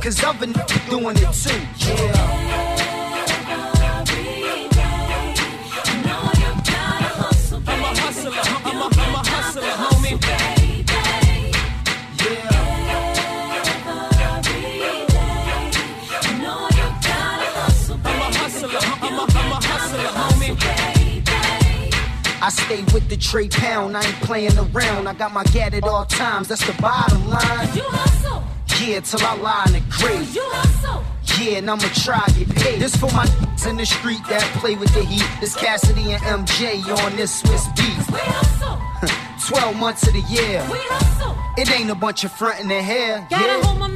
Cause 0.00 0.22
other 0.22 0.46
niggas 0.46 0.90
doing 0.90 1.16
it 1.16 1.32
too. 1.32 1.69
With 23.32 23.52
Pound, 23.52 23.96
I 23.96 24.04
ain't 24.04 24.14
playing 24.22 24.58
around. 24.58 25.06
I 25.06 25.14
got 25.14 25.32
my 25.32 25.44
gat 25.44 25.72
at 25.72 25.84
all 25.84 26.04
times, 26.04 26.48
that's 26.48 26.66
the 26.66 26.72
bottom 26.82 27.28
line. 27.28 27.68
You 27.76 27.82
hustle. 27.84 28.42
Yeah, 28.84 29.00
till 29.00 29.24
I 29.24 29.36
lie 29.36 29.64
in 29.68 29.72
the 29.74 29.82
grave. 29.88 30.34
You 30.34 30.42
hustle. 30.46 31.04
Yeah, 31.38 31.58
and 31.58 31.70
I'ma 31.70 31.82
try 31.94 32.24
to 32.26 32.44
get 32.44 32.56
paid. 32.56 32.80
This 32.80 32.96
for 32.96 33.10
my 33.12 33.24
in 33.68 33.76
the 33.76 33.86
street 33.86 34.18
that 34.28 34.42
play 34.58 34.74
with 34.74 34.92
the 34.94 35.04
heat. 35.04 35.24
This 35.40 35.54
Cassidy 35.54 36.12
and 36.12 36.20
MJ 36.22 36.82
on 37.04 37.14
this 37.16 37.40
Swizz 37.42 37.74
beat. 37.76 38.12
We 38.12 38.18
hustle. 38.20 38.78
12 39.48 39.76
months 39.76 40.06
of 40.08 40.12
the 40.12 40.20
year. 40.22 40.66
We 40.70 40.78
hustle. 40.90 41.36
It 41.56 41.70
ain't 41.70 41.90
a 41.90 41.94
bunch 41.94 42.24
of 42.24 42.32
front 42.32 42.60
in 42.60 42.68
the 42.68 42.82
hair. 42.82 43.26
Gotta 43.30 43.44
Yeah. 43.46 43.62
hold 43.62 43.78
my 43.78 43.88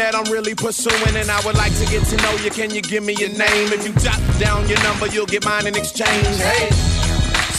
that 0.00 0.14
I'm 0.16 0.32
really 0.32 0.54
pursuing, 0.54 1.14
and 1.14 1.30
I 1.30 1.38
would 1.44 1.56
like 1.56 1.76
to 1.76 1.84
get 1.92 2.00
to 2.08 2.16
know 2.24 2.32
you. 2.40 2.50
Can 2.50 2.70
you 2.72 2.80
give 2.80 3.04
me 3.04 3.12
your 3.20 3.28
name? 3.28 3.68
If 3.68 3.84
you 3.84 3.92
jot 4.00 4.16
down 4.40 4.66
your 4.66 4.80
number, 4.82 5.06
you'll 5.08 5.28
get 5.28 5.44
mine 5.44 5.66
in 5.66 5.76
exchange. 5.76 6.40
Hey. 6.40 6.72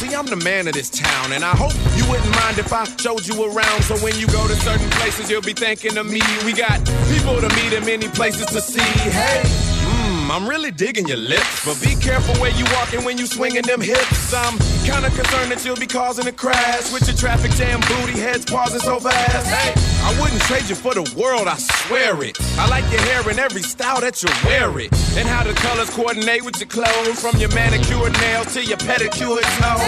See, 0.02 0.10
I'm 0.16 0.26
the 0.26 0.42
man 0.42 0.66
of 0.68 0.74
this 0.74 0.90
town, 0.90 1.34
and 1.34 1.46
I 1.46 1.54
hope 1.54 1.78
you 1.94 2.04
wouldn't 2.10 2.34
mind 2.42 2.58
if 2.58 2.74
I 2.74 2.86
showed 2.98 3.28
you 3.28 3.46
around. 3.46 3.84
So 3.84 3.94
when 4.02 4.18
you 4.18 4.26
go 4.26 4.48
to 4.48 4.56
certain 4.66 4.90
places, 4.98 5.30
you'll 5.30 5.46
be 5.46 5.54
thinking 5.54 5.96
of 5.98 6.08
me. 6.10 6.22
We 6.44 6.54
got 6.54 6.82
people 7.14 7.38
to 7.38 7.50
meet 7.62 7.78
and 7.78 7.86
many 7.86 8.08
places 8.10 8.48
to 8.48 8.60
see. 8.60 8.90
Hey, 9.06 9.46
mmm, 9.86 10.34
I'm 10.34 10.50
really 10.50 10.72
digging 10.72 11.08
your 11.08 11.22
lips, 11.22 11.64
but 11.64 11.78
be 11.80 11.94
careful 12.02 12.34
where 12.42 12.54
you 12.58 12.66
walking 12.74 13.06
when 13.06 13.20
you 13.20 13.28
swinging 13.28 13.70
them 13.70 13.82
hips. 13.82 14.34
I'm 14.34 14.58
kinda 14.90 15.14
concerned 15.14 15.52
that 15.52 15.62
you'll 15.64 15.78
be 15.78 15.86
causing 15.86 16.26
a 16.26 16.32
crash 16.32 16.92
with 16.92 17.06
your 17.06 17.18
traffic 17.18 17.52
jam 17.52 17.80
booty 17.82 18.18
heads 18.18 18.46
pausing 18.46 18.82
so 18.82 19.00
fast. 19.00 19.46
Hey, 19.46 19.91
I 20.12 20.20
wouldn't 20.20 20.42
trade 20.42 20.68
you 20.68 20.76
for 20.76 20.94
the 20.94 21.04
world, 21.16 21.48
I 21.48 21.56
swear 21.56 22.22
it. 22.22 22.38
I 22.60 22.68
like 22.68 22.84
your 22.92 23.00
hair 23.02 23.30
in 23.32 23.40
every 23.40 23.62
style 23.62 24.02
that 24.02 24.22
you 24.22 24.28
wear 24.44 24.78
it, 24.78 24.92
and 25.16 25.26
how 25.26 25.42
the 25.44 25.54
colors 25.54 25.90
coordinate 25.90 26.44
with 26.44 26.60
your 26.60 26.68
clothes, 26.68 27.22
from 27.22 27.38
your 27.38 27.48
manicured 27.56 28.12
nails 28.20 28.52
to 28.54 28.66
your 28.66 28.76
pedicured 28.76 29.48
toes. 29.56 29.80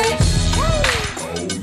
Oh, 0.56 0.80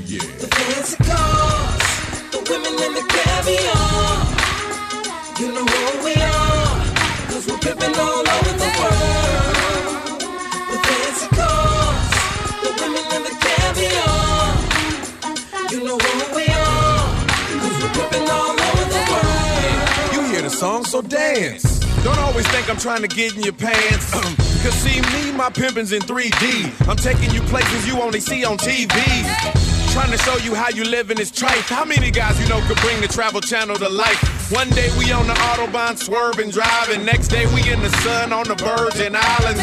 yeah. 0.05 0.21
The 0.37 0.45
fancy 0.45 0.95
cars, 1.01 1.81
the 2.29 2.37
women 2.53 2.77
in 2.85 2.93
the 2.93 3.01
caviar. 3.09 4.29
You 5.41 5.47
know 5.57 5.65
who 5.65 6.05
we 6.05 6.13
are, 6.21 6.85
cause 7.33 7.49
we're 7.49 7.57
pimping 7.65 7.97
all 7.97 8.21
over 8.29 8.53
the 8.61 8.69
world. 8.77 10.21
The 10.69 10.77
fancy 10.85 11.27
cars, 11.33 12.13
the 12.61 12.69
women 12.77 13.05
and 13.09 13.25
the 13.25 13.33
caviar. 13.41 14.53
You 15.73 15.81
know 15.81 15.97
who 15.97 16.13
we 16.13 16.20
are, 16.20 16.20
cause 17.93 18.29
all 18.29 18.51
over 18.51 18.85
the 18.89 19.01
world. 19.11 20.13
You 20.13 20.33
hear 20.33 20.41
the 20.41 20.49
song, 20.49 20.85
so 20.85 21.01
dance. 21.01 21.79
Don't 22.03 22.17
always 22.17 22.47
think 22.47 22.69
I'm 22.69 22.77
trying 22.77 23.01
to 23.01 23.07
get 23.07 23.35
in 23.35 23.43
your 23.43 23.53
pants. 23.53 24.11
Cause 24.63 24.73
see 24.73 25.01
me, 25.13 25.31
my 25.37 25.49
pimpin's 25.49 25.91
in 25.91 26.01
3D. 26.01 26.87
I'm 26.89 26.97
taking 26.97 27.29
you 27.29 27.41
places 27.41 27.87
you 27.87 28.01
only 28.01 28.19
see 28.19 28.43
on 28.43 28.57
TV. 28.57 28.97
Trying 29.93 30.11
to 30.11 30.17
show 30.17 30.37
you 30.37 30.55
how 30.55 30.69
you 30.69 30.83
live 30.83 31.11
in 31.11 31.17
this 31.17 31.31
trife. 31.31 31.67
How 31.69 31.85
many 31.85 32.09
guys 32.09 32.41
you 32.41 32.47
know 32.47 32.59
could 32.67 32.77
bring 32.77 33.01
the 33.01 33.07
travel 33.07 33.41
channel 33.41 33.75
to 33.75 33.89
life? 33.89 34.51
One 34.51 34.69
day 34.69 34.89
we 34.97 35.11
on 35.11 35.27
the 35.27 35.33
Autobahn 35.33 35.97
swerving, 35.97 36.49
driving. 36.49 37.05
Next 37.05 37.27
day 37.27 37.45
we 37.53 37.69
in 37.71 37.81
the 37.81 37.89
sun 38.01 38.33
on 38.33 38.47
the 38.47 38.55
Virgin 38.55 39.15
Islands. 39.15 39.61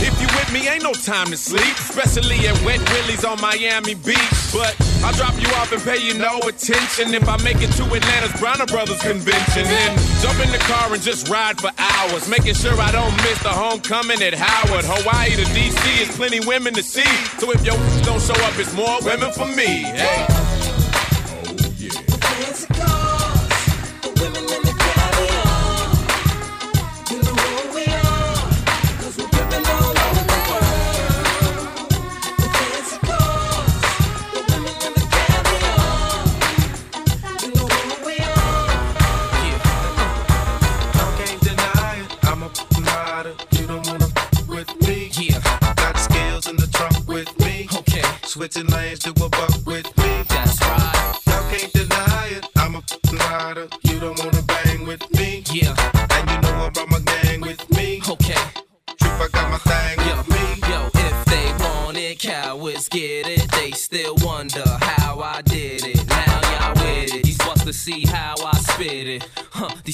If 0.00 0.20
you 0.20 0.26
with 0.38 0.52
me, 0.52 0.68
ain't 0.68 0.82
no 0.82 0.94
time 0.94 1.26
to 1.28 1.36
sleep, 1.36 1.76
especially 1.76 2.46
at 2.48 2.60
Wet 2.64 2.80
Willie's 2.90 3.24
on 3.24 3.40
Miami 3.40 3.94
Beach. 3.94 4.52
But 4.52 4.74
I'll 5.04 5.12
drop 5.12 5.40
you 5.40 5.48
off 5.54 5.72
and 5.72 5.82
pay 5.82 5.98
you 5.98 6.14
no 6.14 6.38
attention 6.40 7.14
if 7.14 7.28
I 7.28 7.36
make 7.42 7.62
it 7.62 7.70
to 7.78 7.84
Atlanta's 7.84 8.38
Bronner 8.40 8.66
Brothers 8.66 9.00
convention. 9.00 9.64
Then 9.64 9.98
jump 10.20 10.38
in 10.44 10.50
the 10.50 10.58
car 10.58 10.92
and 10.92 11.02
just 11.02 11.28
ride 11.28 11.60
for 11.60 11.70
hours, 11.78 12.28
making 12.28 12.54
sure 12.54 12.78
I 12.80 12.90
don't 12.90 13.14
miss 13.18 13.42
the 13.42 13.50
homecoming 13.50 14.22
at 14.22 14.34
Howard. 14.34 14.84
Hawaii 14.84 15.30
to 15.36 15.44
DC 15.54 16.02
is 16.02 16.16
plenty 16.16 16.40
women 16.46 16.74
to 16.74 16.82
see. 16.82 17.08
So 17.38 17.50
if 17.52 17.64
your 17.64 17.76
don't 18.02 18.20
show 18.20 18.38
up, 18.44 18.58
it's 18.58 18.74
more 18.74 18.98
women 19.02 19.32
for 19.32 19.46
me. 19.46 19.84
Hey. 19.84 20.47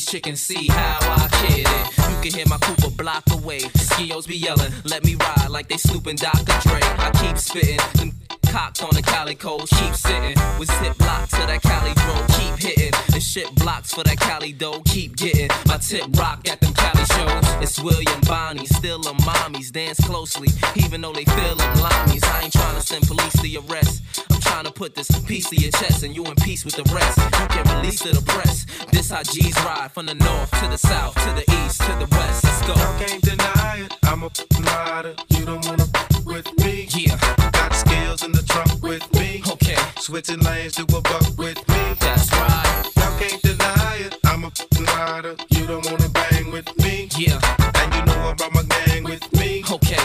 These 0.04 0.10
chickens 0.12 0.42
see 0.42 0.66
how 0.68 0.98
I 1.00 1.28
kid 1.46 1.66
it. 1.66 2.10
You 2.10 2.16
can 2.20 2.32
hear 2.38 2.44
my 2.46 2.58
Cooper 2.58 2.90
block 2.90 3.24
away. 3.30 3.60
Skios 3.60 4.26
be 4.26 4.36
yelling, 4.36 4.70
let 4.84 5.02
me 5.02 5.14
ride 5.14 5.48
like 5.48 5.68
they 5.68 5.78
snooping 5.78 6.16
Dr. 6.16 6.52
Dre. 6.68 6.80
I 6.82 7.10
keep 7.22 7.38
spitting, 7.38 7.78
them 7.94 8.12
cocked 8.52 8.82
on 8.82 8.90
the 8.90 9.00
calicos, 9.00 9.70
keep 9.70 9.94
sitting. 9.94 10.36
With 10.58 10.70
zip 10.82 10.98
blocks 10.98 11.30
to 11.30 11.46
that 11.46 11.62
Cali 11.62 11.94
dro, 11.94 12.14
keep 12.36 12.54
hitting. 12.58 12.92
And 13.14 13.22
shit 13.22 13.54
blocks 13.54 13.94
for 13.94 14.04
that 14.04 14.20
Cali 14.20 14.52
dough, 14.52 14.82
keep 14.84 15.16
getting. 15.16 15.48
My 15.66 15.78
tip 15.78 16.04
rock 16.18 16.46
at 16.50 16.60
them 16.60 16.74
Cali 16.74 17.04
shows. 17.06 17.62
It's 17.62 17.80
William 17.80 18.20
Bonney, 18.26 18.66
still 18.66 18.98
them 18.98 19.16
mommies, 19.18 19.72
dance 19.72 20.00
closely. 20.00 20.48
Even 20.76 21.00
though 21.00 21.14
they 21.14 21.24
feel 21.24 21.54
them 21.54 21.74
limeys, 21.78 22.24
I 22.24 22.42
ain't 22.44 22.52
trying 22.52 22.76
to 22.76 22.82
send 22.82 23.06
police 23.06 23.40
to 23.40 23.48
your 23.48 23.62
rest. 23.62 24.02
I'm 24.30 24.33
trying 24.44 24.64
to 24.64 24.70
put 24.70 24.94
this 24.94 25.10
piece 25.26 25.48
to 25.50 25.56
your 25.56 25.72
chest 25.72 26.02
and 26.02 26.14
you 26.14 26.24
in 26.24 26.34
peace 26.36 26.64
with 26.64 26.76
the 26.76 26.84
rest. 26.94 27.18
You 27.18 27.46
can 27.48 27.76
release 27.76 28.00
to 28.00 28.12
the 28.14 28.22
press. 28.22 28.66
This 28.92 29.10
how 29.10 29.22
G's 29.22 29.56
ride 29.64 29.90
from 29.92 30.06
the 30.06 30.14
north 30.14 30.50
to 30.60 30.68
the 30.68 30.78
south, 30.78 31.14
to 31.14 31.30
the 31.34 31.44
east, 31.64 31.80
to 31.80 31.92
the 31.98 32.08
west. 32.12 32.44
Let's 32.44 32.66
go. 32.66 32.74
I 32.74 33.04
can't 33.04 33.22
deny 33.22 33.84
it. 33.84 33.96
I'm 34.04 34.22
a 34.22 34.30
rider. 34.60 35.14
You 35.30 35.44
don't 35.44 35.64
wanna 35.66 35.86
with 36.24 36.48
me. 36.58 36.86
Yeah. 36.90 37.18
Got 37.52 37.74
skills 37.74 38.22
in 38.22 38.32
the 38.32 38.42
trunk 38.42 38.82
with 38.82 39.04
me. 39.14 39.42
Okay. 39.48 39.76
Switching 39.98 40.40
lanes 40.40 40.74
to 40.76 40.82
a 40.82 41.00
buck 41.00 41.26
with 41.38 41.60
me. 41.68 41.82
That's 42.00 42.30
right. 42.32 42.90
Y'all 42.96 43.18
can't 43.18 43.42
deny 43.42 43.96
it. 44.06 44.16
I'm 44.24 44.44
a 44.44 44.52
rider. 44.96 45.36
You 45.50 45.66
don't 45.66 45.84
wanna 45.90 46.08
bang 46.08 46.50
with 46.50 46.68
me. 46.78 47.08
Yeah. 47.16 47.40
And 47.80 47.94
you 47.94 48.04
know 48.06 48.30
I 48.30 48.34
brought 48.34 48.54
my 48.54 48.62
gang 48.62 49.04
with 49.04 49.24
me. 49.32 49.64
Okay. 49.70 50.04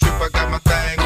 Trip, 0.00 0.20
I 0.20 0.28
got 0.32 0.50
my 0.50 0.58
thing 0.58 1.03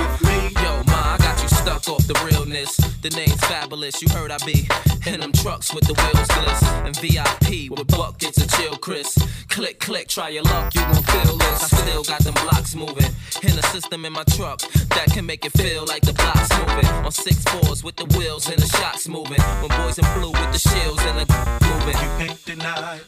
stuck 1.69 1.89
off 1.89 2.07
the 2.07 2.15
realness. 2.25 2.98
The 3.01 3.11
name's 3.11 3.41
Fabolous, 3.43 4.03
you 4.03 4.09
heard 4.09 4.33
I 4.33 4.39
be 4.45 4.69
in 5.07 5.21
them 5.21 5.31
trucks 5.31 5.73
with 5.73 5.85
the 5.87 5.95
wheels 5.95 6.29
gliss 6.29 6.63
and 6.85 6.97
VIP 6.99 7.71
with 7.71 7.87
buckets 7.87 8.43
of 8.43 8.51
chill, 8.59 8.77
Chris. 8.77 9.17
Click, 9.49 9.79
click, 9.79 10.09
try 10.09 10.31
your 10.31 10.43
luck, 10.43 10.75
you 10.75 10.81
gon' 10.81 11.05
feel 11.05 11.37
this. 11.37 11.73
I 11.73 11.77
still 11.77 12.03
got 12.03 12.21
them 12.25 12.35
blocks 12.35 12.75
moving 12.75 13.07
in 13.43 13.57
a 13.57 13.63
system 13.71 14.05
in 14.05 14.13
my 14.13 14.25
truck 14.35 14.61
that 14.97 15.07
can 15.13 15.25
make 15.25 15.45
it 15.45 15.53
feel 15.53 15.87
like 15.87 16.03
the 16.03 16.13
blocks 16.13 16.51
moving 16.59 16.87
on 17.05 17.13
six 17.13 17.45
fours 17.45 17.85
with 17.85 17.95
the 17.95 18.07
wheels 18.19 18.49
and 18.49 18.59
the 18.59 18.67
shots 18.67 19.07
moving. 19.09 19.41
When 19.63 19.71
boys 19.79 19.99
in 19.99 20.05
blue 20.19 20.33
with 20.33 20.53
the 20.53 20.59
shields 20.59 21.03
and 21.05 21.21
the 21.21 21.59
moving. 21.71 22.03
You 22.03 22.27
can't 22.27 22.45
deny. 22.45 23.01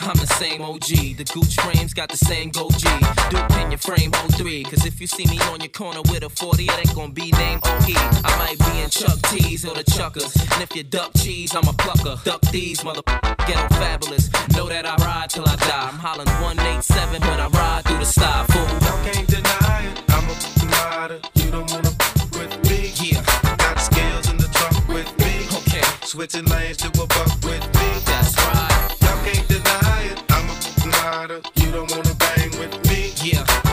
I'm 0.00 0.16
the 0.16 0.26
same 0.38 0.60
OG. 0.62 1.16
The 1.16 1.24
Gooch 1.32 1.56
frames 1.56 1.94
got 1.94 2.08
the 2.08 2.16
same 2.16 2.50
go 2.50 2.68
G. 2.70 2.88
Duke 3.30 3.50
in 3.62 3.70
your 3.70 3.78
frame 3.78 4.12
03. 4.12 4.64
Cause 4.64 4.84
if 4.84 5.00
you 5.00 5.06
see 5.06 5.26
me 5.26 5.38
on 5.52 5.60
your 5.60 5.70
corner 5.70 6.02
with 6.10 6.24
a 6.24 6.28
40, 6.28 6.64
it 6.64 6.78
ain't 6.78 6.94
gonna 6.94 7.12
be 7.12 7.30
named 7.32 7.62
OE. 7.64 7.94
I 8.24 8.36
might 8.38 8.58
be 8.58 8.82
in 8.82 8.90
Chuck 8.90 9.18
T's 9.34 9.64
or 9.64 9.74
the 9.74 9.82
Chuckers. 9.82 10.32
And 10.52 10.62
if 10.62 10.76
you 10.76 10.84
duck 10.84 11.10
cheese, 11.16 11.54
I'm 11.54 11.66
a 11.66 11.72
plucker. 11.72 12.16
Duck 12.24 12.40
these, 12.52 12.84
mother 12.84 13.02
ghetto 13.46 13.66
fabulous. 13.74 14.30
Know 14.54 14.68
that 14.68 14.86
I 14.86 14.94
ride 15.04 15.30
till 15.30 15.44
I 15.46 15.56
die. 15.56 15.88
I'm 15.90 15.98
hollering 15.98 16.28
187 16.40 17.20
when 17.20 17.40
I 17.40 17.48
ride 17.48 17.84
through 17.84 17.98
the 17.98 18.04
sty. 18.04 18.44
Fool. 18.50 18.62
Y'all 18.62 19.04
can't 19.04 19.26
deny 19.26 19.90
it. 19.90 20.02
I'm 20.10 20.24
a 20.30 20.66
rider. 20.70 21.20
You 21.34 21.50
don't 21.50 21.68
wanna 21.70 21.90
with 22.38 22.54
me. 22.70 22.92
Yeah. 23.02 23.22
Got 23.58 23.80
skills 23.80 24.30
in 24.30 24.36
the 24.36 24.48
trunk 24.54 24.86
with 24.86 25.10
me. 25.18 25.34
Okay. 25.58 25.82
Switching 26.06 26.46
lanes 26.46 26.76
to 26.78 26.88
a 26.88 27.06
buck 27.06 27.34
with 27.42 27.64
me. 27.74 27.88
That's 28.06 28.38
right. 28.38 28.96
Y'all 29.02 29.18
can't 29.26 29.48
deny 29.48 30.14
it. 30.14 30.22
I'm 30.30 30.46
a 30.46 31.10
rider. 31.10 31.40
You 31.56 31.72
don't 31.72 31.90
wanna 31.90 32.14
bang 32.14 32.50
with 32.60 32.74
me. 32.88 33.12
Yeah. 33.18 33.63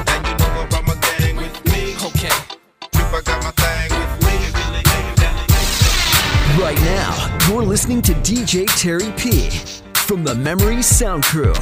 Right 6.59 6.79
now, 6.81 7.37
you're 7.47 7.63
listening 7.63 8.01
to 8.01 8.13
DJ 8.15 8.65
Terry 8.75 9.09
P 9.15 9.49
from 9.93 10.25
the 10.25 10.35
Memory 10.35 10.81
Sound 10.81 11.23
Crew. 11.23 11.53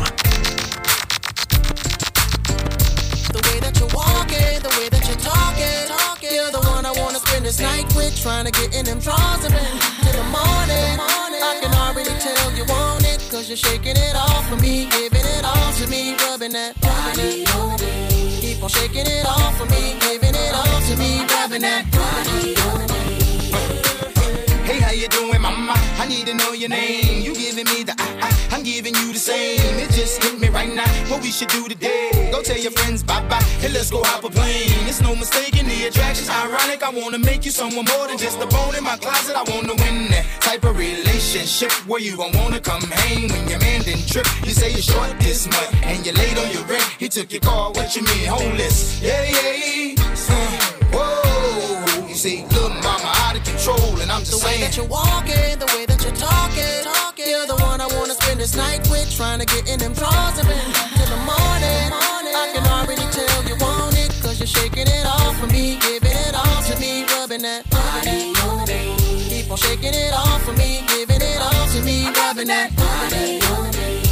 The 3.30 3.42
way 3.46 3.60
that 3.62 3.78
you're 3.78 3.88
walking, 3.94 4.58
the 4.66 4.74
way 4.82 4.90
that 4.90 5.06
you're 5.06 5.22
talking, 5.22 5.88
talking. 5.94 6.34
You're 6.34 6.50
the 6.50 6.66
one 6.74 6.88
I 6.88 6.92
wanna 6.98 7.20
spend 7.20 7.46
this 7.46 7.60
night 7.60 7.86
with, 7.96 8.20
trying 8.20 8.46
to 8.46 8.52
get 8.52 8.74
in 8.74 8.86
them 8.86 8.98
drawers 9.00 9.42
till 9.42 9.52
the 9.52 10.24
morning. 10.34 10.98
I 10.98 11.60
can 11.62 11.72
already 11.76 12.10
tell 12.18 12.52
you 12.58 12.66
want 12.66 13.06
it, 13.06 13.22
cause 13.30 13.48
you're 13.48 13.58
shaking 13.58 13.96
it 13.96 14.16
off 14.16 14.50
for 14.50 14.58
me, 14.58 14.90
giving 14.90 15.22
it 15.22 15.46
all 15.46 15.72
to 15.74 15.88
me, 15.88 16.16
rubbing 16.26 16.54
that 16.54 16.74
body. 16.82 17.46
Keep 18.42 18.64
on 18.64 18.70
shaking 18.70 19.06
it 19.06 19.26
off 19.28 19.56
for 19.56 19.66
me, 19.66 20.00
giving 20.02 20.34
it 20.34 20.54
all 20.56 20.82
to 20.82 20.98
me, 20.98 21.24
rubbing 21.30 21.62
that 21.62 21.86
body. 21.92 22.99
Hey, 24.70 24.80
how 24.82 24.92
you 24.92 25.08
doing, 25.08 25.42
mama? 25.42 25.74
I 25.98 26.06
need 26.08 26.28
to 26.28 26.36
know 26.36 26.52
your 26.54 26.70
name. 26.70 27.24
You 27.24 27.34
giving 27.34 27.66
me 27.66 27.82
the 27.82 27.96
I, 27.98 28.06
I, 28.22 28.56
I'm 28.56 28.62
giving 28.62 28.94
you 28.94 29.12
the 29.12 29.18
same. 29.18 29.58
It 29.82 29.90
just 29.90 30.22
hit 30.22 30.40
me 30.40 30.50
right 30.50 30.72
now. 30.72 30.88
What 31.10 31.24
we 31.24 31.32
should 31.32 31.48
do 31.48 31.68
today? 31.68 32.30
Go 32.32 32.44
tell 32.44 32.56
your 32.56 32.70
friends 32.74 33.02
bye 33.02 33.28
bye. 33.28 33.42
Hey, 33.62 33.70
let's 33.70 33.90
go 33.90 34.04
hop 34.04 34.24
a 34.26 34.30
plane. 34.30 34.70
It's 34.86 35.02
no 35.02 35.16
mistaking 35.16 35.66
the 35.66 35.88
attraction's 35.88 36.30
ironic. 36.30 36.84
I 36.84 36.92
wanna 36.92 37.18
make 37.18 37.46
you 37.46 37.52
someone 37.52 37.86
more 37.86 38.08
than 38.10 38.20
just 38.20 38.38
a 38.38 38.46
bone 38.46 38.76
in 38.76 38.84
my 38.84 38.96
closet. 38.98 39.36
I 39.36 39.42
wanna 39.50 39.74
win 39.74 40.12
that 40.14 40.26
type 40.40 40.64
of 40.64 40.78
relationship 40.78 41.72
where 41.90 42.00
you 42.00 42.16
don't 42.16 42.36
wanna 42.36 42.60
come 42.60 42.84
hang 42.84 43.28
when 43.28 43.50
your 43.50 43.60
man 43.66 43.82
didn't 43.82 44.08
trip. 44.08 44.28
You 44.46 44.52
say 44.52 44.70
you're 44.70 44.86
short 44.94 45.10
this 45.20 45.48
month 45.48 45.74
and 45.82 46.06
you're 46.06 46.14
late 46.14 46.38
on 46.38 46.52
your 46.54 46.66
rent. 46.66 46.86
He 47.00 47.10
took 47.10 47.32
your 47.32 47.42
car. 47.42 47.72
What 47.72 47.96
you 47.96 48.04
mean, 48.04 48.28
homeless? 48.28 49.02
Yeah, 49.02 49.24
yeah. 49.34 49.96
Uh, 50.30 50.62
whoa. 50.94 52.08
You 52.08 52.14
see, 52.14 52.46
little 52.54 52.69
I'm 54.20 54.26
just 54.26 54.42
The 54.42 54.46
way 54.46 54.60
saying. 54.60 54.68
that 54.68 54.76
you're 54.76 54.92
walking, 54.92 55.60
the 55.64 55.70
way 55.72 55.86
that 55.88 56.04
you're 56.04 56.12
talking, 56.12 56.84
talking. 56.84 57.24
You're 57.24 57.48
the 57.48 57.56
one 57.64 57.80
I 57.80 57.88
wanna 57.88 58.16
spend 58.20 58.42
this 58.42 58.54
night 58.54 58.84
with, 58.92 59.08
trying 59.16 59.40
to 59.40 59.46
get 59.46 59.64
in 59.72 59.80
them 59.80 59.94
drawers 59.94 60.36
and 60.36 60.44
till 60.44 61.08
the 61.08 61.22
morning. 61.24 61.88
I 62.36 62.52
can 62.52 62.68
already 62.68 63.08
tell 63.16 63.44
you 63.48 63.56
want 63.64 63.96
it, 63.96 64.12
cause 64.22 64.38
you're 64.44 64.52
shaking 64.60 64.92
it 64.92 65.06
off 65.08 65.40
for 65.40 65.48
me, 65.48 65.80
giving 65.80 66.12
it 66.12 66.36
all 66.36 66.62
to 66.68 66.76
me, 66.84 67.06
rubbing 67.16 67.44
that 67.44 67.64
body 67.70 68.36
on 68.44 68.68
me. 68.68 69.00
Keep 69.32 69.52
on 69.52 69.58
shaking 69.58 69.96
it 69.96 70.12
off 70.12 70.44
for 70.44 70.52
me, 70.52 70.84
giving 70.92 71.22
it 71.24 71.40
all 71.40 71.66
to 71.72 71.80
me, 71.82 72.12
rubbing 72.20 72.48
that 72.48 72.76
body 72.76 73.40
on 73.56 73.72
me. 73.72 74.04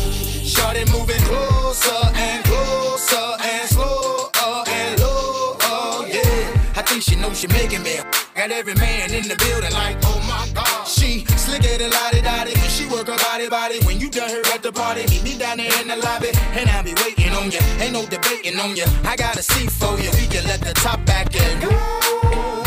Shorty 0.48 0.86
moving 0.96 1.20
closer 1.28 2.00
and 2.16 2.46
closer 2.46 3.28
and 3.44 3.68
slower 3.68 4.64
and 4.72 5.02
lower, 5.04 6.08
yeah. 6.08 6.80
I 6.80 6.82
think 6.88 7.04
she 7.04 7.18
knows 7.18 7.38
she 7.42 7.48
making 7.48 7.84
me. 7.84 8.00
Got 8.38 8.52
every 8.52 8.76
man 8.76 9.12
in 9.16 9.28
the 9.28 9.36
building 9.36 9.74
like, 9.74 9.98
oh 10.04 10.22
my 10.30 10.46
god. 10.54 10.86
She 10.86 11.26
slicker 11.26 11.76
than 11.80 11.90
lottie 11.90 12.22
when 12.22 12.70
she 12.70 12.86
work 12.86 13.08
her 13.08 13.18
body 13.18 13.50
body. 13.50 13.80
When 13.82 14.00
you 14.00 14.12
done 14.12 14.30
her 14.30 14.46
at 14.54 14.62
the 14.62 14.72
party, 14.72 15.10
meet 15.10 15.24
me 15.24 15.40
down 15.40 15.58
there 15.58 15.74
in 15.82 15.88
the 15.88 15.96
lobby, 15.98 16.30
and 16.54 16.70
I'll 16.70 16.84
be 16.84 16.94
waiting 17.02 17.34
on 17.34 17.50
you. 17.50 17.58
Ain't 17.82 17.94
no 17.94 18.06
debating 18.06 18.60
on 18.60 18.76
you. 18.76 18.86
I 19.10 19.16
got 19.16 19.38
a 19.38 19.42
seat 19.42 19.72
for 19.72 19.98
you. 19.98 20.12
We 20.22 20.30
can 20.30 20.46
let 20.46 20.62
the 20.62 20.74
top 20.78 21.04
back 21.04 21.34
in. 21.34 21.66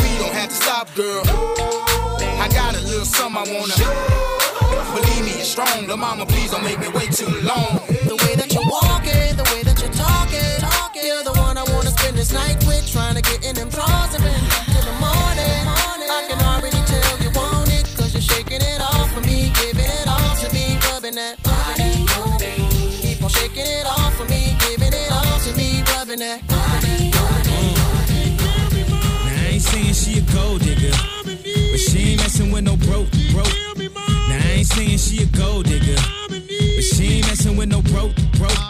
We 0.03 0.11
don't 0.19 0.35
have 0.35 0.49
to 0.51 0.59
stop, 0.59 0.93
girl. 0.97 1.23
I 1.23 2.51
got 2.51 2.75
a 2.75 2.83
little 2.91 3.07
something 3.07 3.39
I 3.39 3.47
wanna. 3.55 3.79
Believe 4.91 5.23
me, 5.23 5.39
it's 5.39 5.55
strong. 5.55 5.87
The 5.87 5.97
mama, 5.97 6.27
please 6.27 6.51
don't 6.51 6.65
make 6.65 6.81
me 6.81 6.89
wait 6.89 7.13
too 7.13 7.31
long. 7.47 7.79
The 8.11 8.19
way 8.27 8.35
that 8.35 8.51
you're 8.51 8.67
walking, 8.67 9.39
the 9.39 9.47
way 9.55 9.63
that 9.63 9.79
you're 9.79 9.95
talking. 9.95 10.51
You're 10.99 11.23
the 11.23 11.39
one 11.39 11.57
I 11.57 11.63
wanna 11.71 11.95
spend 11.95 12.19
this 12.19 12.33
night 12.33 12.59
with, 12.67 12.91
trying 12.91 13.15
to 13.15 13.23
get 13.23 13.47
in 13.47 13.55
them 13.55 13.69
drawers 13.69 14.11
that. 26.21 26.43
Now 26.49 26.59
I 29.27 29.49
ain't 29.53 29.63
saying 29.63 29.95
she 29.95 30.19
a 30.19 30.23
gold 30.33 30.61
digger, 30.61 30.93
but 31.25 31.81
she 31.81 32.13
ain't 32.13 32.21
messing 32.21 32.53
with 32.53 32.65
no 32.65 32.77
broke, 32.77 33.09
broke. 33.33 33.49
Now 34.29 34.39
I 34.39 34.57
ain't 34.59 34.67
saying 34.67 34.99
she 34.99 35.23
a 35.23 35.27
gold 35.27 35.65
digger, 35.67 35.97
but 36.29 36.85
she 36.85 37.17
ain't 37.17 37.27
messing 37.27 37.57
with 37.57 37.69
no 37.69 37.81
broke, 37.83 38.15
broke. 38.39 38.70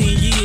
10. 0.00 0.29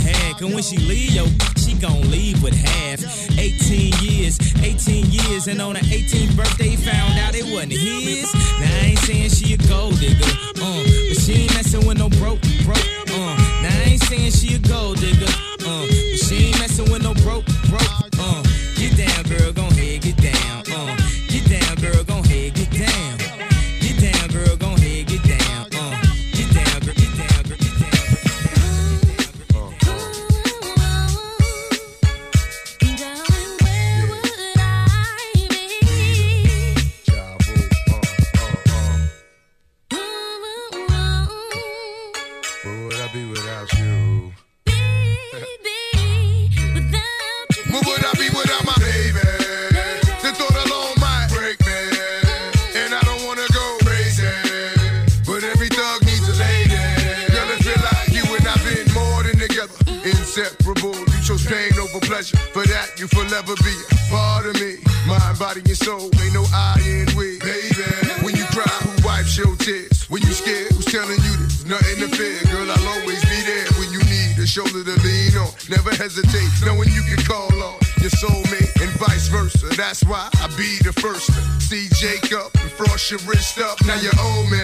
had. 0.00 0.40
And 0.40 0.54
when 0.54 0.62
she 0.62 0.76
leave, 0.78 1.10
yo, 1.10 1.26
she 1.56 1.74
gon' 1.74 2.10
leave 2.10 2.42
with 2.42 2.54
half. 2.54 3.00
18 3.38 3.92
years, 4.02 4.38
18 4.62 5.06
years, 5.10 5.46
and 5.46 5.60
on 5.60 5.76
her 5.76 5.82
18th 5.82 6.36
birthday, 6.36 6.76
found 6.76 7.18
out 7.18 7.34
it 7.34 7.44
wasn't 7.44 7.72
his. 7.72 8.32
Now 8.34 8.66
I 8.82 8.86
ain't 8.90 8.98
saying 9.00 9.30
she 9.30 9.54
a 9.54 9.58
gold 9.68 9.98
digger, 9.98 10.24
uh, 10.60 10.82
but 11.08 11.20
she 11.20 11.44
ain't 11.44 11.54
messing 11.54 11.86
with 11.86 11.98
no 11.98 12.08
broke, 12.10 12.40
broke, 12.64 12.84
uh. 13.10 13.36
Now 13.62 13.70
I 13.70 13.90
ain't 13.92 14.02
saying 14.02 14.32
she 14.32 14.56
a 14.56 14.58
gold 14.58 14.98
digger, 14.98 15.24
uh, 15.26 15.86
but 15.86 16.20
she 16.26 16.48
ain't 16.48 16.58
messing 16.58 16.90
with 16.90 17.02
no 17.02 17.14
broke, 17.14 17.46
broke. 17.68 18.09
your 83.10 83.18
wrist 83.20 83.58
up, 83.58 83.84
now 83.86 83.96
you're 84.00 84.12
me. 84.50 84.59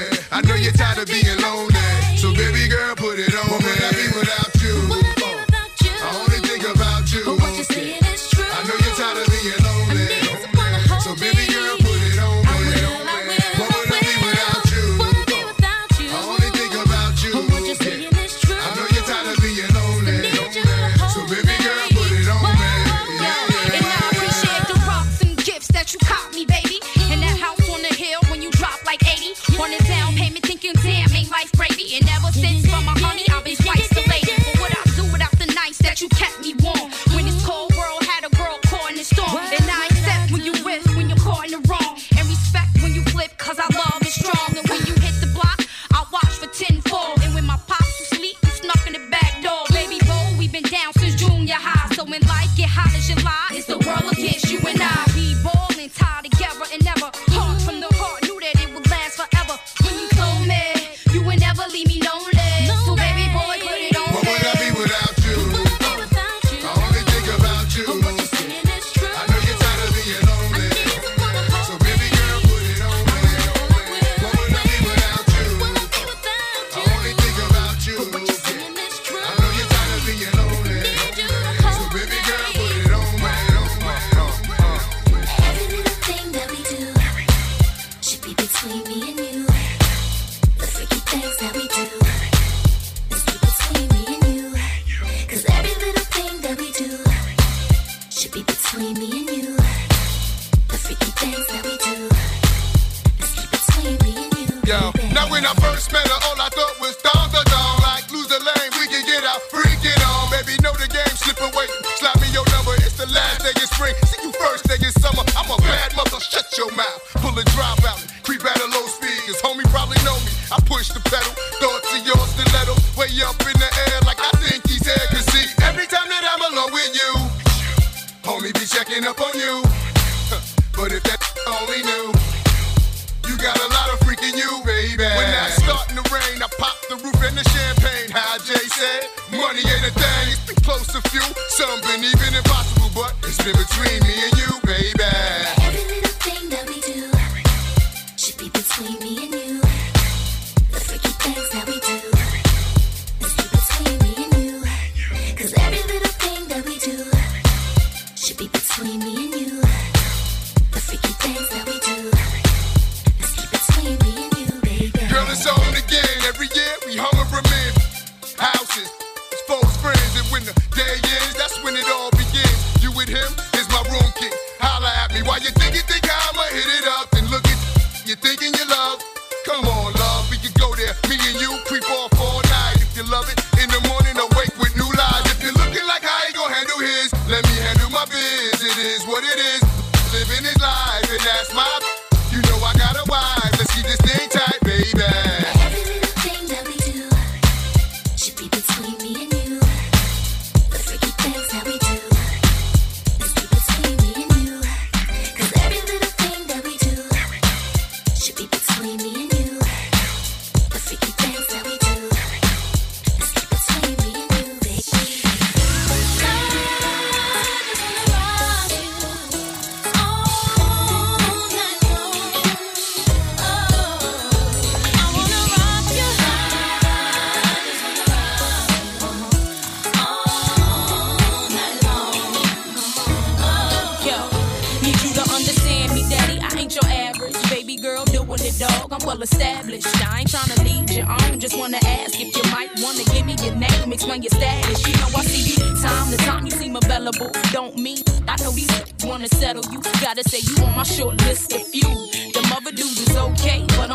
pain, 137.86 138.10
how 138.10 138.38
Jay 138.38 138.66
said. 138.78 139.02
Money 139.30 139.62
ain't 139.62 139.86
a 139.86 139.92
thing, 139.94 140.26
it's 140.28 140.44
been 140.46 140.60
close 140.64 140.86
to 140.88 141.00
few. 141.10 141.26
Some 141.48 141.80
been 141.82 142.02
even 142.02 142.34
impossible, 142.34 142.90
but 142.94 143.14
it's 143.22 143.38
been 143.42 143.56
between 143.56 143.98
me 144.08 144.14
and 144.26 144.34
you, 144.38 144.50
baby. 144.64 145.95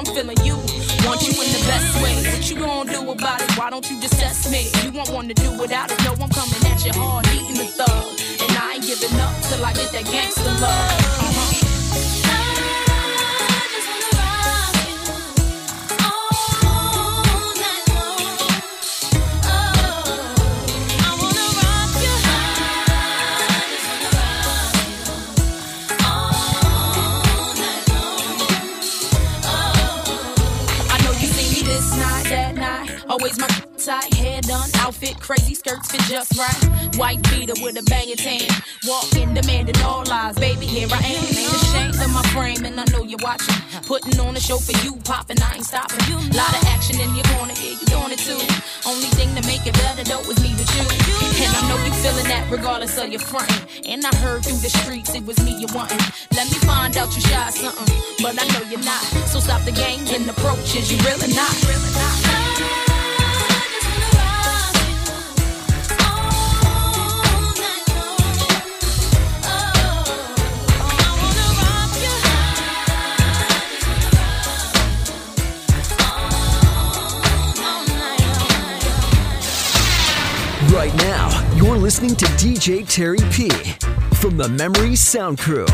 I'm 0.02 0.16
feeling 0.16 0.38
you. 0.44 0.56
Want 1.06 1.22
you 1.22 1.30
in 1.30 1.52
the 1.54 1.64
best 1.70 2.02
way. 2.02 2.16
What 2.34 2.50
you 2.50 2.56
gonna 2.56 2.92
do 2.92 3.12
about 3.12 3.40
it? 3.40 3.56
Why 3.56 3.70
don't 3.70 3.88
you 3.88 4.02
just 4.02 4.20
test 4.20 4.52
me? 4.52 4.66
You 4.84 4.92
won't 4.92 5.12
wanna 5.12 5.36
do 5.36 5.52
without 5.60 5.92
it. 5.92 6.04
No, 6.04 6.14
I'm 6.14 6.30
coming 6.30 6.66
at 6.66 6.84
you 6.84 6.92
hard, 6.94 7.28
eating 7.28 7.58
the 7.58 7.70
thug. 7.70 8.20
And 8.42 8.58
I 8.58 8.74
ain't 8.76 8.84
giving 8.84 9.20
up 9.20 9.34
till 9.44 9.64
I 9.64 9.74
get 9.74 9.92
that 9.92 10.06
gangster 10.06 10.54
love. 10.60 11.31
Hair 34.42 34.58
done, 34.58 34.70
outfit 34.76 35.20
crazy, 35.20 35.56
skirts 35.56 35.92
fit 35.92 36.02
just 36.02 36.38
right. 36.38 36.96
White 36.98 37.22
beater 37.30 37.54
with 37.62 37.78
a 37.78 37.84
banging 37.84 38.16
tan. 38.16 38.48
Walking, 38.88 39.34
demanding 39.34 39.78
all 39.84 40.04
lies. 40.06 40.36
Baby, 40.36 40.66
here 40.66 40.88
I 40.92 40.98
am. 40.98 41.24
Ain't 41.24 41.54
ashamed 41.64 41.96
of 41.96 42.14
my 42.14 42.24
frame, 42.34 42.66
and 42.66 42.80
I 42.80 42.86
know 42.92 43.04
you're 43.04 43.20
watching. 43.22 43.56
Putting 43.86 44.20
on 44.20 44.36
a 44.36 44.40
show 44.40 44.58
for 44.58 44.74
you, 44.86 44.96
popping, 45.04 45.42
I 45.42 45.56
ain't 45.56 45.66
stopping. 45.66 46.00
Lot 46.34 46.54
of 46.56 46.64
action 46.68 47.00
in 47.00 47.14
your 47.16 47.26
corner, 47.36 47.54
yeah, 47.62 47.78
you 47.80 47.86
doing 47.86 48.12
it 48.12 48.20
too. 48.20 48.40
Only 48.86 49.10
thing 49.18 49.34
to 49.36 49.46
make 49.48 49.66
it 49.66 49.74
better 49.74 50.04
though 50.04 50.26
is 50.30 50.40
me 50.42 50.52
with 50.56 50.72
you. 50.76 50.86
And 51.44 51.52
I 51.56 51.62
know 51.70 51.78
you 51.86 51.94
feeling 52.02 52.28
that 52.28 52.48
regardless 52.52 52.98
of 52.98 53.10
your 53.10 53.22
frontin'. 53.22 53.68
And 53.86 54.06
I 54.06 54.16
heard 54.18 54.44
through 54.44 54.58
the 54.58 54.70
streets 54.70 55.14
it 55.16 55.26
was 55.26 55.38
me 55.44 55.60
you 55.60 55.68
wantin'. 55.68 56.00
Let 56.36 56.48
me 56.48 56.58
find 56.66 56.96
out 56.98 57.14
you 57.16 57.22
shy 57.22 57.50
something, 57.52 57.98
but 58.22 58.36
I 58.40 58.46
know 58.54 58.70
you're 58.70 58.86
not. 58.86 59.04
So 59.28 59.40
stop 59.40 59.62
the 59.64 59.72
games 59.72 60.12
and 60.12 60.30
approaches, 60.30 60.92
you 60.92 60.98
really 61.06 61.34
not. 61.34 61.54
Really 61.66 61.92
not. 61.94 62.91
Listening 81.82 82.16
to 82.16 82.26
DJ 82.38 82.88
Terry 82.88 83.18
P 83.32 83.50
from 84.18 84.38
the 84.38 84.48
Memory 84.48 84.96
Sound 84.96 85.40
Crew. 85.40 85.66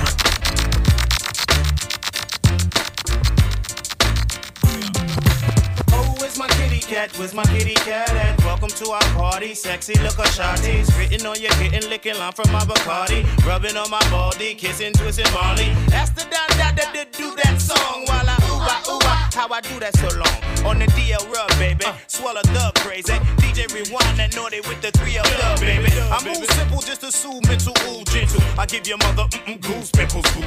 Cat? 6.88 7.11
Where's 7.17 7.33
my 7.33 7.43
kitty 7.43 7.73
cat 7.73 8.09
at? 8.11 8.39
Welcome 8.43 8.69
to 8.69 8.91
our 8.91 9.07
party. 9.13 9.53
Sexy 9.53 9.93
look 9.99 10.17
of 10.17 10.25
shawties. 10.25 10.88
Written 10.97 11.27
on 11.27 11.39
your 11.39 11.51
kitten, 11.51 11.89
licking 11.89 12.17
line 12.17 12.31
from 12.31 12.51
my 12.51 12.61
Bacardi. 12.61 13.27
Rubbing 13.45 13.75
on 13.75 13.89
my 13.89 13.99
baldy, 14.09 14.55
kissing, 14.55 14.93
twisting 14.93 15.31
Marley. 15.33 15.69
That's 15.88 16.11
the 16.11 16.23
done 16.23 16.51
that 16.57 16.75
that 16.77 16.93
did 16.93 17.11
do 17.11 17.35
that 17.43 17.59
song 17.59 18.05
while 18.07 18.27
I 18.27 18.38
ooh 18.47 18.63
ah 18.63 18.83
ooh 18.89 18.99
ah. 19.03 19.29
How 19.33 19.47
I 19.51 19.61
do 19.61 19.79
that 19.79 19.95
so 19.97 20.07
long? 20.17 20.38
On 20.65 20.79
the 20.79 20.88
DL 20.95 21.21
rub, 21.31 21.49
baby. 21.59 21.85
Swallow 22.07 22.41
the 22.41 22.71
crazy. 22.79 23.13
DJ 23.43 23.67
rewind 23.73 24.17
that 24.17 24.35
naughty 24.35 24.61
with 24.61 24.81
the 24.81 24.91
3 24.91 25.17
L 25.17 25.23
dub, 25.23 25.59
baby. 25.59 25.91
I 26.09 26.17
move 26.23 26.45
simple 26.55 26.79
just 26.81 27.01
to 27.01 27.11
soothe 27.11 27.45
mental, 27.47 27.75
ooh 27.89 28.03
gentle. 28.05 28.41
I 28.57 28.65
give 28.65 28.88
your 28.88 28.97
mother 28.97 29.23
mm-mm, 29.23 29.59
goose 29.61 29.91
pimples, 29.91 30.25
goose. 30.33 30.46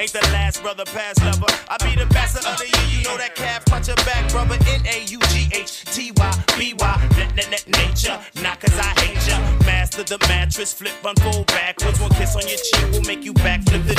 Ain't 0.00 0.14
the 0.14 0.26
last 0.32 0.62
brother, 0.62 0.86
past 0.86 1.22
lover. 1.22 1.44
I 1.68 1.76
be 1.84 1.94
the 1.94 2.06
bastard 2.06 2.46
of 2.48 2.56
the 2.56 2.64
year. 2.64 2.86
You 2.88 3.04
know 3.04 3.18
that 3.18 3.34
calf, 3.34 3.66
punch 3.66 3.88
your 3.88 4.00
back, 4.08 4.32
brother. 4.32 4.56
N 4.72 4.80
A 4.88 5.04
U 5.04 5.20
G 5.28 5.50
H 5.52 5.84
T 5.92 6.10
Y 6.16 6.44
B 6.56 6.72
Y. 6.72 7.08
Net, 7.18 7.36
net, 7.36 7.50
net, 7.50 7.68
nature. 7.68 8.16
Not 8.40 8.60
cause 8.60 8.72
I 8.80 8.96
hate 9.04 9.20
ya. 9.28 9.36
Master 9.68 10.02
the 10.04 10.16
mattress, 10.24 10.72
flip, 10.72 10.96
unfold 11.04 11.48
backwards. 11.48 12.00
One 12.00 12.08
kiss 12.16 12.34
on 12.34 12.48
your 12.48 12.56
cheek 12.56 12.92
will 12.92 13.04
make 13.04 13.22
you 13.28 13.34
backflip 13.44 13.86
the 13.86 13.94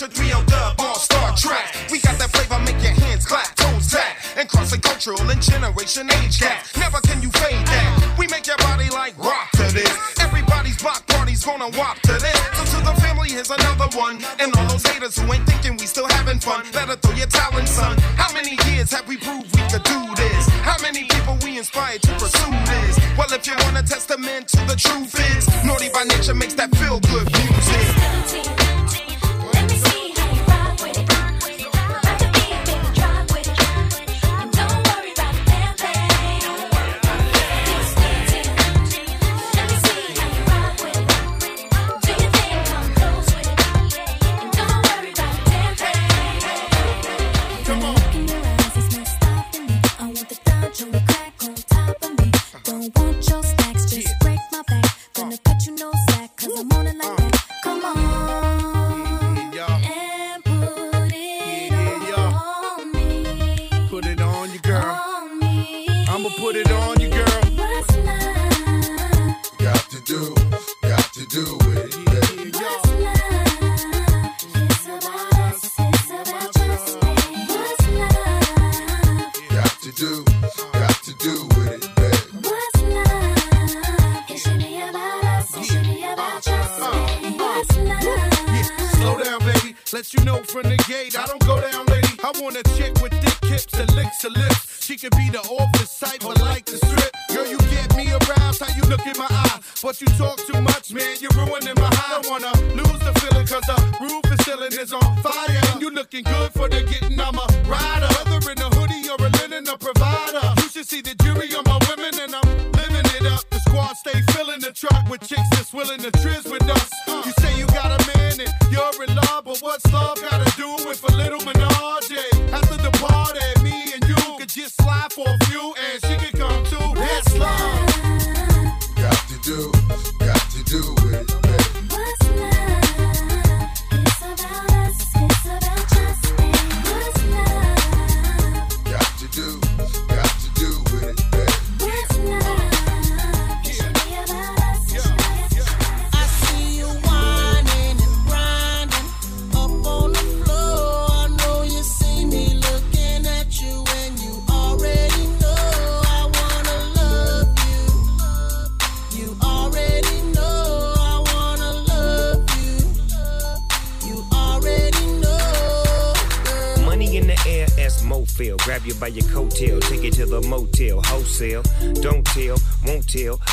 Naughty 0.00 0.14
by 0.14 0.22
3L 0.22 0.46
dub, 0.46 0.80
all 0.80 0.94
star 0.94 1.34
track. 1.36 1.74
We 1.90 1.98
got 2.00 2.18
that 2.18 2.30
flavor, 2.30 2.62
make 2.62 2.80
your 2.82 2.92
hands 2.92 3.26
clap, 3.26 3.54
toes 3.56 3.90
tap, 3.90 4.16
and 4.36 4.48
crossing 4.48 4.80
cultural 4.80 5.18
and 5.30 5.42
generation 5.42 6.08
age 6.22 6.38
gap. 6.38 6.66
Never 6.76 7.00
can 7.00 7.20
you 7.22 7.30
fade 7.30 7.66
that. 7.66 8.14
We 8.18 8.28
make 8.28 8.46
your 8.46 8.58
body 8.58 8.90
like 8.90 9.18
rock 9.18 9.50
to 9.52 9.66
this. 9.74 9.90
Everybody's 10.20 10.80
block 10.80 11.06
party's 11.08 11.44
gonna 11.44 11.70
walk 11.76 12.00
to 12.02 12.12
this. 12.12 12.38
So 12.54 12.78
to 12.78 12.84
the 12.84 12.94
family, 13.00 13.30
here's 13.30 13.50
another 13.50 13.88
one. 13.98 14.22
And 14.38 14.54
all 14.56 14.66
those 14.68 14.86
haters 14.86 15.18
who 15.18 15.32
ain't 15.32 15.46
thinking 15.46 15.76
we 15.78 15.86
still 15.86 16.08
having 16.08 16.38
fun, 16.38 16.64
better 16.72 16.94
throw 16.94 17.14
your 17.14 17.26
talent, 17.26 17.66
son. 17.66 17.98
How 18.14 18.32
many 18.32 18.54
years 18.70 18.92
have 18.92 19.08
we 19.08 19.16
proved 19.16 19.50
we 19.56 19.62
could 19.66 19.82
do 19.82 20.00
this? 20.14 20.46
How 20.62 20.76
many 20.80 21.04
people 21.04 21.38
we 21.42 21.58
inspired 21.58 22.02
to 22.02 22.12
pursue 22.14 22.54
this? 22.70 22.98
Well, 23.18 23.32
if 23.32 23.46
you 23.46 23.54
want 23.66 23.78
a 23.78 23.82
testament 23.82 24.48
to 24.48 24.60
the 24.70 24.76
truth 24.76 25.10
is, 25.34 25.48
naughty 25.64 25.88
by 25.90 26.04
nature 26.04 26.34
makes 26.34 26.54
that 26.54 26.70
feel 26.76 27.00
good 27.00 27.27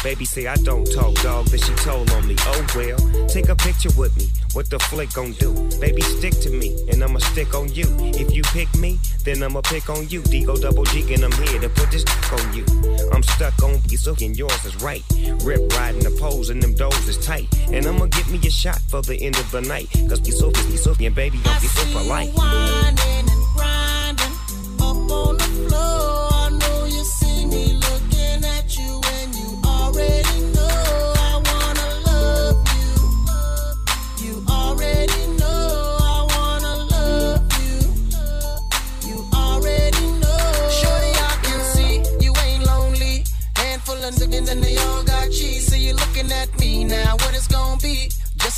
Baby 0.06 0.26
say 0.26 0.45
I 0.45 0.56
don't 0.58 0.86
talk, 0.86 1.16
dog. 1.24 1.47
Then 1.47 1.60
she 1.60 1.74
told 1.84 2.12
on 2.12 2.28
me. 2.28 2.36
Oh 2.41 2.66
well, 2.76 3.28
take 3.28 3.49
a 3.49 3.56
picture 3.56 3.89
with 3.97 4.16
me. 4.16 4.30
What 4.53 4.70
the 4.70 4.78
flick 4.78 5.12
gon' 5.14 5.32
do? 5.32 5.51
Baby, 5.82 6.03
stick 6.03 6.34
to 6.41 6.51
me, 6.51 6.78
and 6.91 7.03
I'ma 7.03 7.18
stick 7.18 7.56
on 7.56 7.74
you. 7.74 7.86
If 8.14 8.32
you 8.32 8.43
pick 8.53 8.72
me, 8.76 8.99
then 9.24 9.41
I'ma 9.41 9.62
pick 9.62 9.89
on 9.89 10.08
you. 10.10 10.22
Digo 10.22 10.62
double 10.62 10.84
G, 10.84 11.12
and 11.12 11.24
I'm 11.24 11.32
here 11.32 11.60
to 11.60 11.70
put 11.70 11.89
this 11.89 12.06
on 12.32 12.53
you. 12.53 12.64
I'm 13.12 13.24
stuck 13.24 13.60
on 13.64 13.82
you, 13.89 13.97
so 13.97 14.16
and 14.22 14.38
yours 14.38 14.64
is 14.64 14.76
right. 14.84 15.01
Rip 15.43 15.74
riding 15.74 16.03
the 16.03 16.16
poles, 16.20 16.51
and 16.51 16.62
them 16.62 16.76
doors 16.76 17.08
is 17.08 17.18
tight. 17.26 17.47
And 17.74 17.88
I'ma 17.88 18.06
get 18.06 18.30
me 18.30 18.38
a 18.45 18.51
shot 18.51 18.80
for 18.88 19.01
the 19.01 19.20
end 19.20 19.38
of 19.38 19.49
the 19.49 19.62
night. 19.62 19.89
Cause 20.08 20.22
you 20.28 20.34
so, 20.34 20.49
you 20.70 20.78
so, 20.78 20.93
and 21.01 21.16
baby, 21.16 21.39
don't 21.43 21.62
be 21.62 21.68
so 21.68 21.82
for 21.97 22.03
life. 22.03 22.32
whining 22.36 23.26
and 23.28 23.43
grinding 23.56 24.36
up 24.80 25.12
on 25.12 25.38
the 25.38 25.68
floor. 25.68 26.05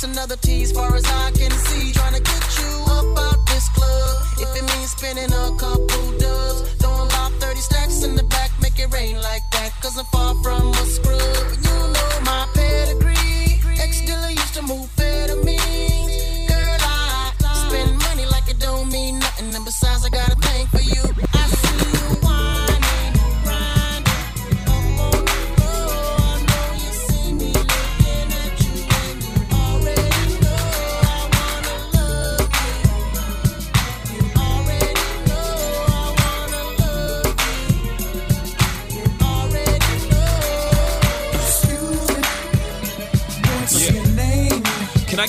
Just 0.00 0.16
another 0.16 0.36
tease, 0.36 0.70
far 0.70 0.94
as 0.94 1.04
I 1.06 1.32
can 1.32 1.50
see. 1.50 1.92
Trying 1.92 2.14
to 2.14 2.20
get 2.20 2.58
you 2.60 2.84
up 2.86 3.18
out 3.18 3.46
this 3.48 3.68
club. 3.70 4.26
If 4.38 4.56
it 4.56 4.62
means 4.62 4.92
spending 4.92 5.24
a 5.24 5.50
couple 5.58 6.18
dubs, 6.18 6.72
throwing 6.74 7.08
about 7.08 7.32
30 7.40 7.58
stacks 7.58 8.04
in 8.04 8.14
the 8.14 8.22
back, 8.22 8.52
make 8.62 8.78
it 8.78 8.92
rain 8.92 9.16
like 9.16 9.42
that. 9.54 9.72
Cause 9.82 9.98
I'm 9.98 10.04
far 10.04 10.36
from 10.36 10.70
a 10.70 10.86
scrub. 10.86 11.17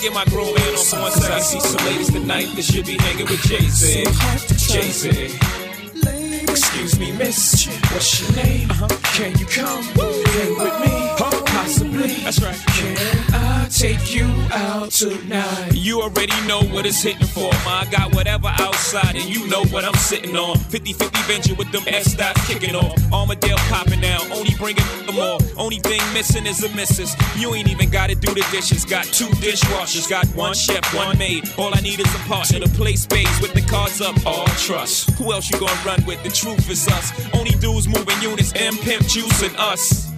Get 0.09 0.15
my 0.15 0.23
on? 0.23 1.31
I 1.31 1.39
see 1.39 1.59
some 1.59 1.85
ladies 1.85 2.11
tonight 2.11 2.47
that 2.55 2.63
should 2.63 2.87
be 2.87 2.97
hanging 2.97 3.27
with 3.27 3.43
Jay 3.43 3.59
Z. 3.59 4.05
Jay 4.73 4.89
Z. 4.89 5.37
Excuse 6.49 6.99
me, 6.99 7.11
miss. 7.11 7.67
What's 7.91 8.19
your 8.19 8.43
name? 8.43 8.71
Uh-huh. 8.71 8.87
Can 9.13 9.37
you 9.37 9.45
come 9.45 9.83
hang 9.83 10.57
with 10.57 10.79
me? 10.81 11.09
Possibly. 11.45 12.23
That's 12.23 12.41
right. 12.41 12.68
Take 13.79 14.13
you 14.13 14.25
out 14.51 14.91
tonight? 14.91 15.71
You 15.73 16.01
already 16.01 16.35
know 16.45 16.59
what 16.63 16.85
it's 16.85 17.01
hitting 17.01 17.25
for. 17.27 17.49
Ma, 17.63 17.79
I 17.79 17.87
got 17.89 18.13
whatever 18.13 18.49
outside, 18.59 19.15
and 19.15 19.23
you 19.23 19.47
know 19.47 19.63
what 19.71 19.85
I'm 19.85 19.93
sitting 19.93 20.35
on. 20.35 20.57
50 20.57 20.91
50 20.91 21.21
venture 21.31 21.55
with 21.55 21.71
them 21.71 21.83
S 21.87 22.13
dots 22.13 22.45
kicking 22.45 22.75
off. 22.75 22.93
Armadale 23.13 23.55
popping 23.71 24.01
now, 24.01 24.19
only 24.33 24.53
bringing 24.55 24.83
the 25.05 25.13
more. 25.13 25.39
Only 25.55 25.77
thing 25.77 26.01
missing 26.13 26.45
is 26.45 26.61
a 26.61 26.67
missus. 26.75 27.15
You 27.37 27.55
ain't 27.55 27.69
even 27.69 27.89
gotta 27.89 28.15
do 28.15 28.33
the 28.33 28.45
dishes. 28.51 28.83
Got 28.83 29.05
two 29.05 29.27
dishwashers, 29.39 30.09
got 30.09 30.27
one 30.35 30.55
chef, 30.55 30.83
one 30.93 31.17
maid. 31.17 31.49
All 31.57 31.73
I 31.73 31.79
need 31.79 32.01
is 32.01 32.15
a 32.15 32.19
partner 32.27 32.59
to 32.59 32.69
play 32.71 32.97
spades 32.97 33.39
with 33.39 33.53
the 33.53 33.61
cards 33.61 34.01
up. 34.01 34.13
All 34.25 34.45
trust. 34.57 35.11
Who 35.11 35.31
else 35.31 35.49
you 35.49 35.57
gonna 35.57 35.85
run 35.85 36.03
with? 36.05 36.21
The 36.23 36.31
truth 36.31 36.69
is 36.69 36.85
us. 36.89 37.13
Only 37.33 37.51
dudes 37.51 37.87
moving 37.87 38.21
units, 38.21 38.51
M 38.57 38.75
Pimp 38.75 39.07
Juice 39.07 39.41
and 39.41 39.55
us. 39.55 40.08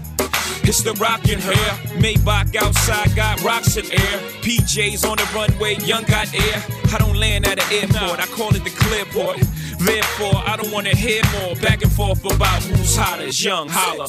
It's 0.63 0.81
the 0.83 0.93
rockin' 0.93 1.39
hair. 1.39 1.71
Maybach 1.99 2.55
outside 2.55 3.15
got 3.15 3.41
rocks 3.43 3.77
in 3.77 3.85
air. 3.91 4.19
PJs 4.41 5.09
on 5.09 5.17
the 5.17 5.27
runway, 5.35 5.75
young 5.85 6.03
got 6.03 6.33
air. 6.33 6.63
I 6.93 6.97
don't 6.97 7.17
land 7.17 7.45
at 7.45 7.59
an 7.59 7.71
airport, 7.71 8.19
I 8.19 8.25
call 8.27 8.55
it 8.55 8.63
the 8.63 8.69
clearport. 8.69 9.39
Therefore, 9.79 10.43
I 10.45 10.57
don't 10.57 10.71
wanna 10.71 10.95
hear 10.95 11.21
more 11.39 11.55
back 11.55 11.81
and 11.81 11.91
forth 11.91 12.23
about 12.25 12.61
who's 12.63 12.95
hotter. 12.95 13.27
Young, 13.27 13.67
holla. 13.69 14.07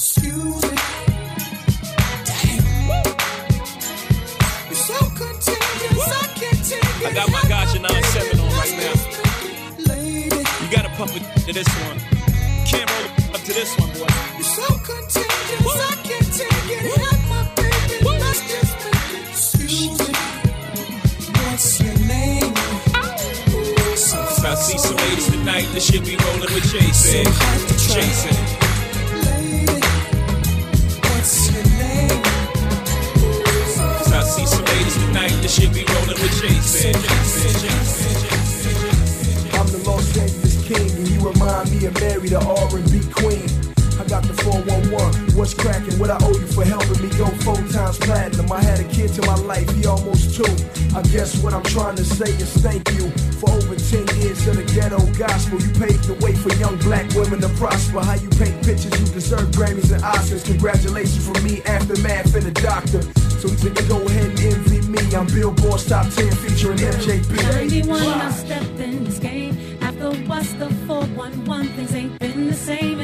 You're 4.69 4.77
so 4.77 4.95
I 4.95 6.29
can't. 6.35 7.07
I 7.07 7.13
got 7.13 7.31
my 7.31 7.43
Gotcha 7.49 7.79
97 7.79 8.41
on 8.41 8.53
right 8.53 8.77
now. 8.77 9.23
You 10.63 10.71
gotta 10.71 10.89
pump 10.91 11.17
it 11.17 11.23
to 11.47 11.53
this 11.53 11.69
one. 11.87 11.99
Can't 12.67 12.91
roll 12.91 13.05
it 13.05 13.35
up 13.35 13.41
to 13.43 13.53
this 13.53 13.77
one, 13.79 13.91
boy. 13.93 14.32
See 24.63 24.79
some 24.79 24.97
ladies 24.97 25.27
tonight 25.27 25.67
that 25.75 25.83
should 25.83 26.05
be 26.05 26.15
rolling 26.15 26.55
with 26.55 26.63
Jason. 26.71 27.25
Jason. 27.83 28.37
What's 31.03 31.51
your 31.51 31.65
name? 31.83 32.23
So 34.07 34.15
I 34.15 34.23
see 34.23 34.47
some 34.47 34.65
ladies 34.65 34.95
tonight 34.95 35.35
that 35.43 35.51
should 35.51 35.75
be 35.75 35.83
rolling 35.83 36.21
with 36.23 36.35
Jason. 36.41 36.95
I'm 39.59 39.67
the 39.67 39.83
Los 39.85 40.17
Angeles 40.17 40.57
king, 40.69 40.91
and 40.97 41.09
you 41.09 41.29
remind 41.29 41.69
me 41.73 41.87
of 41.87 41.95
Mary, 42.01 42.29
the 42.29 42.39
R&B 42.39 43.03
queen. 43.19 43.51
I 43.99 44.05
got 44.07 44.23
the 44.23 44.35
411. 44.45 45.22
What's 45.43 45.55
cracking? 45.55 45.99
What 45.99 46.09
I 46.09 46.19
owe 46.23 46.39
you 46.39 46.47
for 46.47 46.65
helping 46.65 47.03
me 47.03 47.11
go 47.19 47.27
four 47.43 47.57
times 47.75 47.99
platinum? 47.99 48.53
I 48.53 48.63
had 48.63 48.79
a 48.79 48.85
kid 48.85 49.13
to 49.15 49.27
my 49.27 49.35
life, 49.35 49.69
he 49.75 49.85
almost 49.87 50.37
two. 50.37 50.47
I 50.95 51.03
guess 51.11 51.43
what 51.43 51.53
I'm 51.53 51.65
trying 51.65 51.97
to 51.97 52.05
say 52.05 52.31
is 52.31 52.49
thank 52.59 52.89
you 52.93 53.11
for 53.43 53.51
over 53.51 53.75
10 53.75 54.07
years 54.23 54.47
of 54.47 54.55
the 54.55 54.63
ghetto 54.73 55.03
gospel. 55.19 55.59
You 55.59 55.73
paved 55.75 56.05
the 56.05 56.15
way 56.25 56.33
for 56.37 56.55
young 56.63 56.79
black 56.87 57.11
women 57.17 57.41
to 57.41 57.49
prosper. 57.59 57.99
How 57.99 58.15
you 58.15 58.29
paint 58.39 58.55
pictures, 58.63 58.95
you 58.95 59.07
deserve 59.11 59.51
Grammys 59.51 59.91
and 59.91 60.01
Oscars. 60.05 60.45
Congratulations 60.45 61.27
from 61.27 61.43
me, 61.43 61.61
Aftermath, 61.65 62.37
and 62.37 62.45
the 62.45 62.55
doctor. 62.63 63.03
So 63.43 63.49
you 63.49 63.75
can 63.75 63.89
go 63.89 63.99
ahead 63.99 64.31
and 64.31 64.39
envy 64.39 64.81
me. 64.87 65.01
I'm 65.13 65.27
Billboard's 65.27 65.89
top 65.89 66.07
10 66.07 66.31
featuring 66.39 66.79
MJB. 66.79 67.43
91, 67.83 68.01
I 68.01 68.31
stepped 68.31 68.79
in 68.79 69.03
this 69.03 69.19
game. 69.19 69.59
After 69.81 70.13
what's 70.31 70.53
the 70.53 70.71
411, 70.87 71.67
things 71.75 71.95
ain't 71.97 72.19
been 72.21 72.47
the 72.47 72.55
same, 72.55 73.01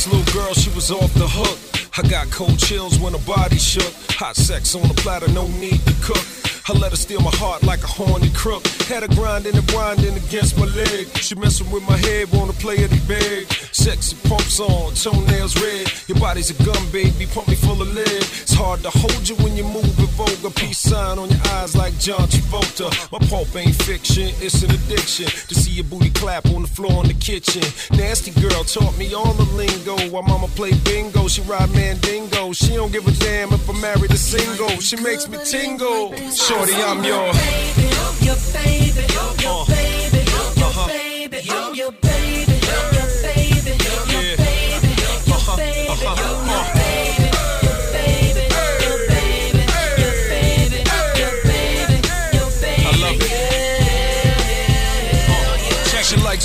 this 0.00 0.12
little 0.12 0.32
girl, 0.32 0.54
she 0.54 0.70
was 0.70 0.90
off 0.90 1.12
the 1.14 1.28
hook. 1.28 1.58
I 1.98 2.08
got 2.08 2.30
cold 2.30 2.58
chills 2.58 2.98
when 2.98 3.12
her 3.12 3.26
body 3.26 3.58
shook. 3.58 3.92
Hot 4.12 4.34
sex 4.36 4.74
on 4.74 4.82
the 4.82 4.94
platter, 4.94 5.28
no 5.28 5.46
need 5.48 5.80
to 5.84 5.94
cook. 6.02 6.39
I 6.70 6.72
let 6.74 6.92
her 6.92 6.96
steal 6.96 7.20
my 7.20 7.34
heart 7.34 7.64
like 7.64 7.82
a 7.82 7.88
horny 7.88 8.30
crook. 8.30 8.64
Had 8.86 9.02
her 9.02 9.12
grinding 9.16 9.56
and 9.56 9.66
grinding 9.66 10.14
against 10.14 10.56
my 10.56 10.66
leg. 10.66 11.08
She 11.18 11.34
messing 11.34 11.68
with 11.72 11.82
my 11.82 11.96
head, 11.96 12.30
wanna 12.32 12.52
play 12.52 12.76
it 12.76 12.90
big. 13.08 13.50
Sexy 13.72 14.14
pumps 14.28 14.60
on, 14.60 14.94
toenails 14.94 15.60
red. 15.60 15.90
Your 16.06 16.20
body's 16.20 16.50
a 16.50 16.62
gun, 16.62 16.78
baby, 16.92 17.26
pump 17.26 17.48
me 17.48 17.56
full 17.56 17.82
of 17.82 17.92
lead. 17.92 18.06
It's 18.06 18.54
hard 18.54 18.84
to 18.84 18.90
hold 18.90 19.28
you 19.28 19.34
when 19.42 19.56
you 19.56 19.64
move 19.64 19.98
with 19.98 20.10
vulgar. 20.10 20.50
Peace 20.50 20.78
sign 20.78 21.18
on 21.18 21.28
your 21.28 21.40
eyes 21.58 21.74
like 21.74 21.98
John 21.98 22.28
Travolta. 22.28 22.86
My 23.10 23.18
pulp 23.26 23.48
ain't 23.56 23.74
fiction, 23.74 24.30
it's 24.38 24.62
an 24.62 24.70
addiction. 24.70 25.26
To 25.26 25.54
see 25.56 25.72
your 25.72 25.86
booty 25.90 26.10
clap 26.10 26.46
on 26.54 26.62
the 26.62 26.68
floor 26.68 27.02
in 27.02 27.08
the 27.08 27.14
kitchen. 27.14 27.66
Nasty 27.98 28.30
girl 28.40 28.62
taught 28.62 28.96
me 28.96 29.12
all 29.12 29.32
the 29.32 29.48
lingo. 29.58 29.96
While 30.10 30.22
mama 30.22 30.46
play 30.54 30.72
bingo, 30.84 31.26
she 31.26 31.42
ride 31.42 31.74
mandingo. 31.74 32.52
She 32.52 32.76
don't 32.76 32.92
give 32.92 33.08
a 33.08 33.12
damn 33.12 33.52
if 33.52 33.68
I'm 33.68 33.80
married 33.80 34.12
or 34.12 34.22
single. 34.22 34.78
She 34.78 34.94
makes 35.02 35.28
me 35.28 35.38
tingle. 35.44 36.14
Shorty, 36.60 36.74
I'm 36.74 37.02
your. 37.02 37.24
Your 37.24 37.32
baby, 37.32 37.88
your 38.20 39.64
baby, 39.64 40.20
your 40.60 40.74
baby, 40.86 41.40
your 41.74 41.92
baby, 41.92 42.49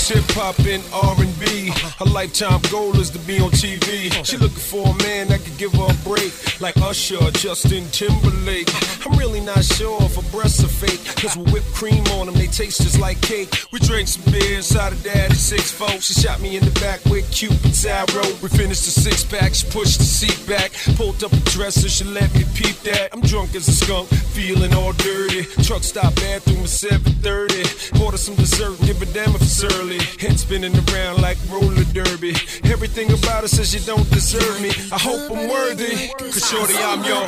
hip 0.07 0.23
hop 0.31 0.59
and 0.59 0.83
R&B. 0.93 1.71
Her 1.97 2.05
lifetime 2.05 2.61
goal 2.69 2.99
is 2.99 3.09
to 3.11 3.19
be 3.19 3.39
on 3.39 3.51
TV. 3.51 4.13
She 4.25 4.37
looking 4.37 4.57
for 4.57 4.87
a 4.87 4.97
man 5.03 5.27
that 5.29 5.43
could 5.43 5.57
give 5.57 5.73
her 5.73 5.89
a 5.89 5.97
break, 6.07 6.31
like 6.61 6.77
Usher, 6.77 7.17
or 7.17 7.31
Justin 7.31 7.85
Timberlake. 7.89 8.69
I'm 9.05 9.17
really 9.17 9.41
not 9.41 9.63
sure 9.63 9.97
if 10.03 10.15
her 10.15 10.29
breasts 10.31 10.63
are 10.63 10.67
fake, 10.67 11.01
cause 11.17 11.35
with 11.35 11.51
whipped 11.51 11.73
cream 11.73 12.03
on 12.17 12.27
them, 12.27 12.35
they 12.35 12.47
taste 12.47 12.81
just 12.81 12.99
like 12.99 13.19
cake. 13.21 13.49
We 13.71 13.79
drank 13.79 14.07
some 14.07 14.31
beer 14.31 14.57
inside 14.57 14.93
of 14.93 15.03
daddy's 15.03 15.39
six 15.39 15.71
four. 15.71 15.89
She 16.01 16.13
shot 16.13 16.39
me 16.41 16.57
in 16.57 16.65
the 16.65 16.77
back 16.79 17.03
with 17.05 17.25
Cupid's 17.31 17.85
arrow. 17.85 18.29
We 18.41 18.49
finished 18.49 18.85
the 18.85 18.91
six 18.91 19.23
pack, 19.23 19.55
she 19.55 19.67
pushed 19.69 19.97
the 19.97 20.05
seat 20.05 20.39
back, 20.47 20.71
pulled 20.97 21.23
up 21.23 21.33
a 21.33 21.39
dresser, 21.49 21.89
she 21.89 22.03
let 22.03 22.33
me 22.35 22.43
peep 22.53 22.77
that. 22.81 23.09
I'm 23.13 23.21
drunk 23.21 23.55
as 23.55 23.67
a 23.67 23.73
skunk, 23.73 24.09
feeling 24.09 24.73
all 24.73 24.93
dirty. 24.93 25.43
Truck 25.63 25.83
stop 25.83 26.13
bathroom 26.15 26.61
at 26.61 26.69
7:30. 26.69 28.03
Order 28.03 28.17
some 28.17 28.35
dessert, 28.35 28.79
give 28.81 29.01
a 29.01 29.05
damn 29.07 29.33
if 29.35 29.41
it's 29.41 29.63
early. 29.63 29.94
Head 29.99 30.39
spinning 30.39 30.75
around 30.89 31.21
like 31.21 31.37
roller 31.49 31.83
derby. 31.93 32.35
Everything 32.65 33.11
about 33.11 33.41
her 33.41 33.47
says 33.47 33.73
you 33.73 33.81
don't 33.81 34.09
deserve 34.09 34.61
me. 34.61 34.69
I 34.91 34.97
hope 34.99 35.31
I'm 35.31 35.49
worthy, 35.49 36.09
cause 36.17 36.47
shorty, 36.49 36.75
I'm 36.77 37.03
your. 37.03 37.23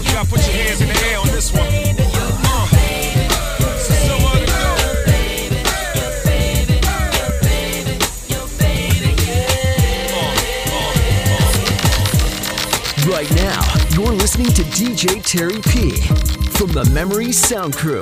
You 0.00 0.16
gotta 0.16 0.28
put 0.28 0.40
your 0.46 0.56
hands 0.56 0.80
in 0.80 0.88
the 0.88 1.00
air 1.06 1.18
on 1.18 1.26
this 1.28 1.52
one. 1.52 1.89
You're 14.00 14.12
listening 14.12 14.46
to 14.46 14.62
DJ 14.62 15.22
Terry 15.22 15.60
P 15.60 15.90
from 16.56 16.68
the 16.72 16.88
Memory 16.90 17.32
Sound 17.32 17.76
Crew. 17.76 18.00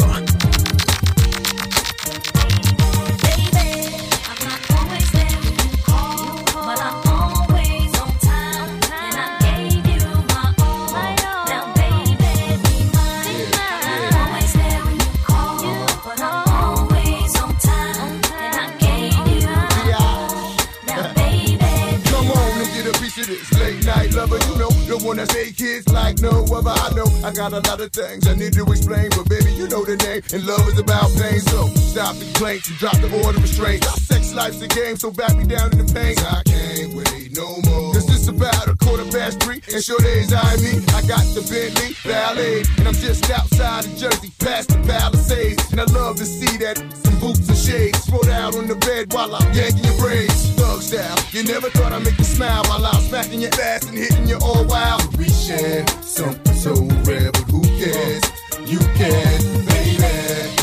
One 25.09 25.17
that 25.17 25.33
say 25.33 25.51
kids 25.53 25.89
like 25.89 26.21
no 26.21 26.45
other. 26.53 26.69
I 26.69 26.93
know 26.93 27.09
I 27.25 27.33
got 27.33 27.55
a 27.55 27.61
lot 27.61 27.81
of 27.81 27.91
things 27.93 28.29
I 28.29 28.35
need 28.35 28.53
to 28.53 28.65
explain, 28.65 29.09
but 29.17 29.27
baby, 29.27 29.53
you 29.53 29.67
know 29.67 29.83
the 29.83 29.97
name. 29.97 30.21
And 30.35 30.45
love 30.47 30.69
is 30.69 30.79
about 30.79 31.09
pain, 31.17 31.41
so 31.41 31.67
stop 31.89 32.15
the 32.17 32.27
complaints 32.27 32.69
and 32.69 32.77
drop 32.77 32.97
the 33.01 33.09
order 33.25 33.39
of 33.39 33.43
restraint. 33.43 33.85
Sex 33.85 34.35
life's 34.35 34.61
a 34.61 34.69
game, 34.69 34.97
so 34.97 35.11
back 35.11 35.35
me 35.35 35.45
down 35.45 35.73
in 35.73 35.79
the 35.81 35.89
pain. 35.95 36.15
I 36.19 36.43
can't 36.45 36.88
no 37.35 37.61
more. 37.67 37.93
Cause 37.95 38.09
it's 38.15 38.29
about 38.29 38.69
a 38.69 38.77
quarter 38.77 39.05
past 39.11 39.43
three, 39.43 39.61
and 39.73 39.83
sure 39.83 39.99
days 40.01 40.33
I 40.33 40.57
me. 40.57 40.85
I 40.95 41.03
got 41.07 41.25
the 41.35 41.43
Bentley 41.49 41.97
Ballet, 42.05 42.65
and 42.79 42.89
I'm 42.89 42.95
just 42.95 43.31
outside 43.31 43.85
of 43.87 43.97
Jersey, 43.97 44.33
past 44.39 44.69
the 44.71 44.79
Palisades. 44.87 45.73
And 45.73 45.81
I 45.81 45.85
love 45.85 46.17
to 46.17 46.25
see 46.25 46.57
that 46.59 46.79
some 46.79 47.19
boots 47.21 47.49
and 47.49 47.59
shades 47.59 47.99
spread 48.05 48.29
out 48.31 48.57
on 48.57 48.67
the 48.67 48.77
bed 48.77 49.13
while 49.13 49.35
I'm 49.35 49.53
yanking 49.53 49.85
your 49.85 49.99
braids. 49.99 50.51
Thug 50.55 50.83
style, 50.83 51.19
you 51.33 51.45
never 51.45 51.71
thought 51.71 51.93
I'd 51.93 52.05
make 52.05 52.19
you 52.19 52.25
smile 52.25 52.65
while 52.65 52.85
I'm 52.85 53.03
smacking 53.03 53.41
your 53.41 53.55
ass 53.61 53.87
and 53.89 53.97
hitting 53.97 54.27
you 54.27 54.39
all 54.43 54.65
wild. 54.67 55.17
We 55.17 55.29
share 55.29 55.87
something 56.03 56.55
so 56.55 56.75
rare, 57.05 57.33
but 57.33 57.47
who 57.51 57.63
cares? 57.79 58.23
You 58.67 58.79
can, 58.79 59.67
baby. 59.67 60.58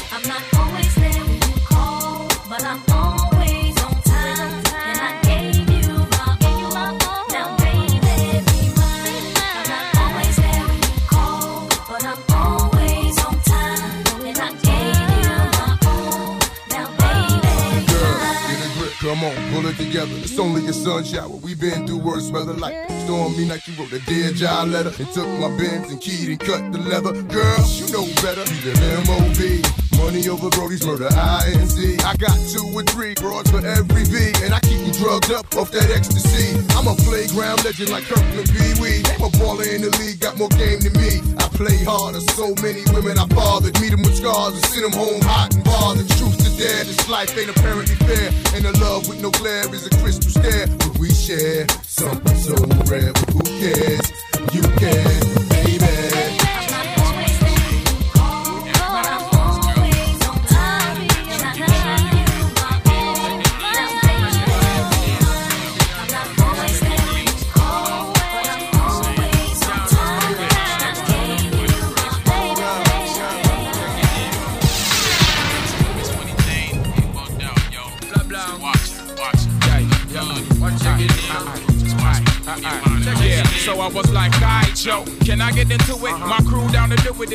Come 19.06 19.24
on, 19.24 19.36
pull 19.54 19.68
it 19.68 19.78
together. 19.78 20.12
It's 20.18 20.40
only 20.40 20.66
a 20.68 20.74
sun 20.74 21.04
shower. 21.04 21.30
We've 21.30 21.60
been 21.60 21.86
through 21.86 22.00
worse 22.00 22.32
weather 22.32 22.54
like 22.54 22.74
stormy 23.06 23.46
night. 23.46 23.68
You 23.68 23.76
wrote 23.76 23.94
a 23.94 24.00
dear 24.00 24.32
job 24.32 24.70
letter 24.70 24.92
and 24.98 25.08
took 25.14 25.28
my 25.40 25.56
bins 25.58 25.92
and 25.92 26.02
keyed 26.02 26.30
and 26.30 26.40
cut 26.40 26.72
the 26.72 26.80
leather. 26.80 27.14
Girl, 27.24 27.64
you 27.70 27.88
know 27.94 28.06
better. 28.24 28.44
You 28.52 28.74
live 28.74 29.08
M.O.B. 29.08 29.85
Money 29.98 30.28
over 30.30 30.50
Brody's 30.50 30.86
murder, 30.86 31.10
INC. 31.10 32.04
I 32.04 32.16
got 32.18 32.36
two 32.52 32.66
or 32.74 32.84
three 32.84 33.14
broads 33.16 33.50
for 33.52 33.66
every 33.66 34.04
V, 34.04 34.32
and 34.44 34.54
I 34.54 34.60
keep 34.60 34.80
you 34.86 34.94
drugged 34.94 35.32
up 35.32 35.46
off 35.56 35.72
that 35.72 35.90
ecstasy. 35.90 36.58
I'm 36.76 36.88
a 36.88 36.96
playground 37.08 37.64
legend 37.64 37.90
like 37.90 38.04
Kirkland 38.06 38.50
Pee 38.50 38.74
Wee. 38.82 39.02
I'm 39.16 39.24
a 39.24 39.30
baller 39.40 39.68
in 39.68 39.82
the 39.82 39.92
league, 40.00 40.20
got 40.20 40.38
more 40.38 40.50
game 40.56 40.80
than 40.82 40.94
me. 40.94 41.24
I 41.40 41.48
play 41.56 41.84
harder, 41.84 42.20
so 42.36 42.54
many 42.62 42.84
women 42.94 43.18
I 43.18 43.26
bothered. 43.28 43.80
Meet 43.82 43.92
them 43.92 44.04
with 44.04 44.18
scars 44.18 44.54
and 44.54 44.66
send 44.66 44.86
them 44.86 44.94
home 44.94 45.22
hot 45.24 45.56
and 45.56 45.64
bothered. 45.64 46.08
Truth 46.20 46.38
to 46.44 46.50
dare, 46.58 46.84
this 46.84 47.10
life 47.10 47.36
ain't 47.38 47.50
apparently 47.50 47.96
fair. 48.06 48.32
And 48.54 48.66
a 48.66 48.74
love 48.84 49.08
with 49.08 49.22
no 49.22 49.32
glare 49.32 49.68
is 49.74 49.88
a 49.88 49.92
crystal 50.02 50.30
stare. 50.30 50.68
But 50.68 51.00
we 51.00 51.10
share 51.12 51.68
something 51.84 52.38
so 52.38 52.56
rare, 52.92 53.14
but 53.14 53.30
who 53.32 53.44
cares? 53.60 54.06
You 54.54 54.62
can, 54.78 55.15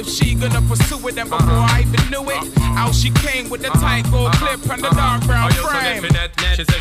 if 0.00 0.08
she 0.08 0.34
gonna 0.34 0.62
pursue 0.62 1.08
it. 1.08 1.18
And 1.18 1.28
before 1.28 1.64
I 1.74 1.84
even 1.86 2.10
knew 2.10 2.24
it, 2.30 2.42
out 2.80 2.94
she 2.94 3.10
came 3.10 3.50
with 3.50 3.60
the 3.60 3.68
tight 3.68 4.10
gold 4.10 4.32
clip 4.32 4.60
and 4.70 4.82
the 4.82 4.90
dark 4.90 5.24
brown 5.26 5.39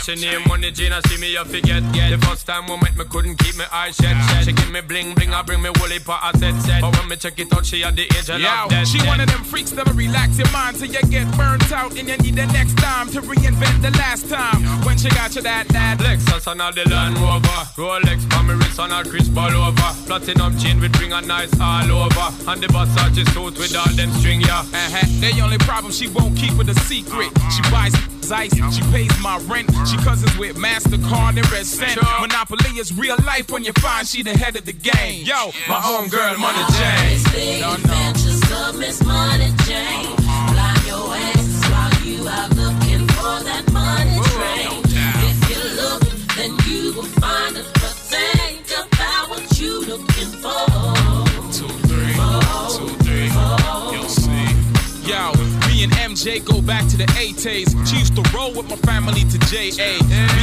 She 0.09 0.25
name 0.25 0.41
money 0.47 0.71
Gina, 0.71 1.01
see 1.05 1.21
me, 1.21 1.33
you 1.33 1.45
forget. 1.45 1.83
Yeah. 1.93 2.09
The 2.09 2.17
first 2.25 2.47
time 2.47 2.65
we 2.65 2.77
met, 2.77 2.97
me 2.97 3.05
couldn't 3.05 3.37
keep 3.37 3.55
my 3.57 3.67
eyes 3.71 3.95
shut. 3.95 4.15
shut. 4.29 4.43
She 4.45 4.53
give 4.53 4.71
me 4.71 4.81
bling 4.81 5.13
bling, 5.13 5.33
I 5.33 5.43
bring 5.43 5.61
me 5.61 5.69
woolly 5.79 5.99
pot, 5.99 6.19
I 6.23 6.37
said 6.39 6.59
set. 6.63 6.81
But 6.81 6.97
when 6.97 7.09
me 7.09 7.15
check 7.15 7.37
it 7.37 7.53
out, 7.53 7.63
she 7.63 7.83
at 7.83 7.95
the 7.95 8.03
age 8.03 8.29
of 8.29 8.41
Yo, 8.41 8.83
she 8.85 8.97
dead. 8.97 9.07
one 9.07 9.21
of 9.21 9.29
them 9.29 9.43
freaks 9.43 9.69
that'll 9.69 9.93
relax 9.93 10.39
your 10.39 10.49
mind 10.49 10.77
till 10.77 10.87
you 10.87 11.01
get 11.13 11.29
burnt 11.37 11.71
out 11.71 11.91
and 11.95 12.09
you 12.09 12.17
need 12.17 12.35
the 12.35 12.47
next 12.47 12.75
time 12.79 13.07
to 13.09 13.21
reinvent 13.21 13.81
the 13.83 13.91
last 14.01 14.27
time. 14.29 14.63
When 14.83 14.97
she 14.97 15.09
got 15.09 15.35
you 15.35 15.43
that, 15.43 15.67
that 15.69 15.99
Lexus 15.99 16.51
and 16.51 16.61
all 16.61 16.73
the 16.73 16.89
Land 16.89 17.17
Rover 17.19 17.61
Rolex 17.77 18.25
wrist 18.57 18.79
and 18.79 18.93
a 18.93 19.07
crisp 19.07 19.37
all 19.37 19.51
over 19.51 19.93
Platinum 20.07 20.57
chain 20.57 20.79
with 20.81 20.99
ring 20.99 21.13
and 21.13 21.27
nice 21.27 21.53
all 21.59 21.91
over 21.91 22.49
And 22.49 22.61
the 22.63 22.67
Versace 22.67 23.27
suit 23.33 23.57
with 23.59 23.75
all 23.75 23.93
them 23.93 24.11
string, 24.13 24.41
yeah 24.41 24.61
Uh-huh. 24.61 25.05
The 25.19 25.41
only 25.41 25.57
problem 25.59 25.91
she 25.91 26.07
won't 26.07 26.35
keep 26.35 26.57
it 26.59 26.69
a 26.69 26.75
secret. 26.81 27.29
She 27.51 27.61
buys 27.69 27.93
ice, 28.31 28.53
she 28.73 28.81
pays 28.91 29.11
my 29.21 29.37
rent. 29.49 29.69
She 29.87 29.97
cousins 30.03 30.37
with 30.37 30.55
Mastercard 30.57 31.37
and 31.37 31.51
Red 31.51 31.65
Cent. 31.65 31.99
Monopoly 32.21 32.77
is 32.79 32.97
real 32.97 33.17
life 33.25 33.49
when 33.51 33.63
you 33.63 33.73
find 33.73 34.07
she 34.07 34.23
the 34.23 34.37
head 34.37 34.55
of 34.55 34.65
the 34.65 34.73
game. 34.73 35.25
Yo, 35.25 35.51
my 35.67 35.79
home 35.81 36.07
girl, 36.09 36.37
Money 36.37 36.63
Jane. 36.77 37.61
Don't. 37.61 37.79
Adventures 37.79 38.51
of 38.51 38.77
Miss 38.79 39.03
Money 39.03 39.51
Jane. 39.65 40.15
Fly 40.15 40.83
your 40.87 41.15
ass 41.15 41.69
while 41.71 41.93
you 42.05 42.27
out 42.27 42.55
looking 42.55 43.07
for 43.07 43.43
that 43.43 43.71
money 43.71 44.19
train. 44.33 44.81
If 45.29 45.37
you 45.49 45.61
look, 45.81 46.01
then 46.35 46.51
you 46.67 46.93
will 46.93 47.11
find 47.19 47.57
it. 47.57 47.65
But 47.73 47.95
think 48.11 48.67
about 48.71 49.29
what 49.29 49.59
you 49.59 49.81
looking 49.85 50.31
for. 50.43 50.65
Two, 51.51 51.67
three, 51.87 52.13
two, 52.75 52.89
three. 53.03 53.29
You'll 53.93 54.09
see. 54.09 54.47
Yo, 55.09 55.31
me 55.79 55.83
and 55.85 55.93
MJ 55.93 56.43
go 56.43 56.61
back 56.61 56.87
to 56.89 56.97
the 56.97 57.05
80s. 57.05 57.71
She 57.87 57.97
used 57.97 58.15
to 58.15 58.23
roll 58.35 58.53
with 58.53 58.69
my 58.69 58.75
family 58.77 59.21
to 59.21 59.37
JA, 59.47 59.97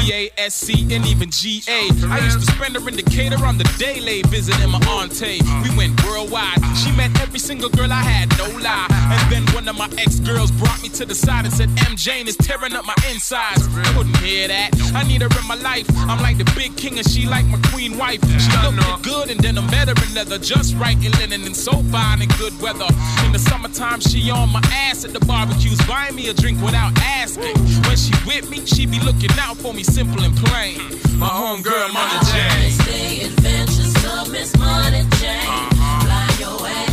BASC, 0.06 0.92
and 0.92 1.04
even 1.06 1.30
GA. 1.30 1.90
I 2.08 2.20
used 2.24 2.40
to 2.40 2.46
spend 2.52 2.76
her 2.76 2.88
in 2.88 2.96
Decatur 2.96 3.44
on 3.44 3.58
the 3.58 3.64
daily 3.78 4.22
visiting 4.22 4.70
my 4.70 4.80
auntie. 4.86 5.40
We 5.62 5.76
went 5.76 6.02
worldwide. 6.04 6.60
She 6.76 6.90
met 6.92 7.10
every 7.20 7.38
single 7.38 7.68
girl 7.68 7.92
I 7.92 8.02
had, 8.02 8.28
no 8.38 8.46
lie. 8.60 8.86
And 8.90 9.32
then 9.32 9.54
one 9.54 9.68
of 9.68 9.76
my 9.76 9.88
ex 9.98 10.20
girls 10.20 10.50
brought 10.50 10.82
me 10.82 10.88
to 10.90 11.04
the 11.04 11.14
side 11.14 11.44
and 11.44 11.52
said, 11.52 11.68
MJ 11.90 12.26
is 12.26 12.36
tearing 12.36 12.74
up 12.74 12.84
my 12.86 12.96
insides. 13.10 13.66
Couldn't 13.94 14.16
hear 14.18 14.48
that. 14.48 14.70
I 14.94 15.02
need 15.06 15.22
her 15.22 15.28
in 15.28 15.46
my 15.46 15.56
life. 15.56 15.86
I'm 16.08 16.20
like 16.22 16.38
the 16.38 16.50
big 16.56 16.76
king 16.76 16.98
and 16.98 17.08
she 17.08 17.26
like 17.26 17.44
my 17.46 17.60
queen 17.72 17.98
wife. 17.98 18.20
She 18.40 18.50
looked 18.62 19.02
good 19.02 19.30
and 19.30 19.40
then 19.40 19.58
I 19.58 19.70
met 19.70 19.88
her 19.88 20.06
in 20.06 20.14
leather, 20.14 20.38
just 20.38 20.74
right 20.76 20.96
in 20.96 21.12
linen 21.12 21.44
and 21.44 21.56
so 21.56 21.72
fine 21.92 22.22
in 22.22 22.28
good 22.40 22.58
weather. 22.60 22.88
In 23.24 23.32
the 23.32 23.38
summertime, 23.38 24.00
she 24.00 24.30
on 24.30 24.50
my 24.50 24.62
ass 24.72 25.04
at 25.04 25.12
the 25.12 25.25
barbecues, 25.26 25.80
buying 25.86 26.14
me 26.14 26.28
a 26.28 26.34
drink 26.34 26.60
without 26.62 26.92
asking. 26.98 27.56
When 27.86 27.96
she 27.96 28.12
with 28.26 28.48
me, 28.50 28.64
she 28.66 28.86
be 28.86 29.00
looking 29.00 29.30
out 29.38 29.56
for 29.56 29.74
me, 29.74 29.82
simple 29.82 30.22
and 30.22 30.36
plain. 30.36 30.78
My 31.18 31.28
homegirl, 31.28 31.92
Money 31.92 32.18
Jane. 32.30 32.76
The 32.86 33.26
adventures 33.26 33.96
Miss 34.30 34.56
Money 34.58 35.02
Jane. 35.18 35.70
Fly 35.70 36.36
your 36.38 36.66
ass 36.66 36.85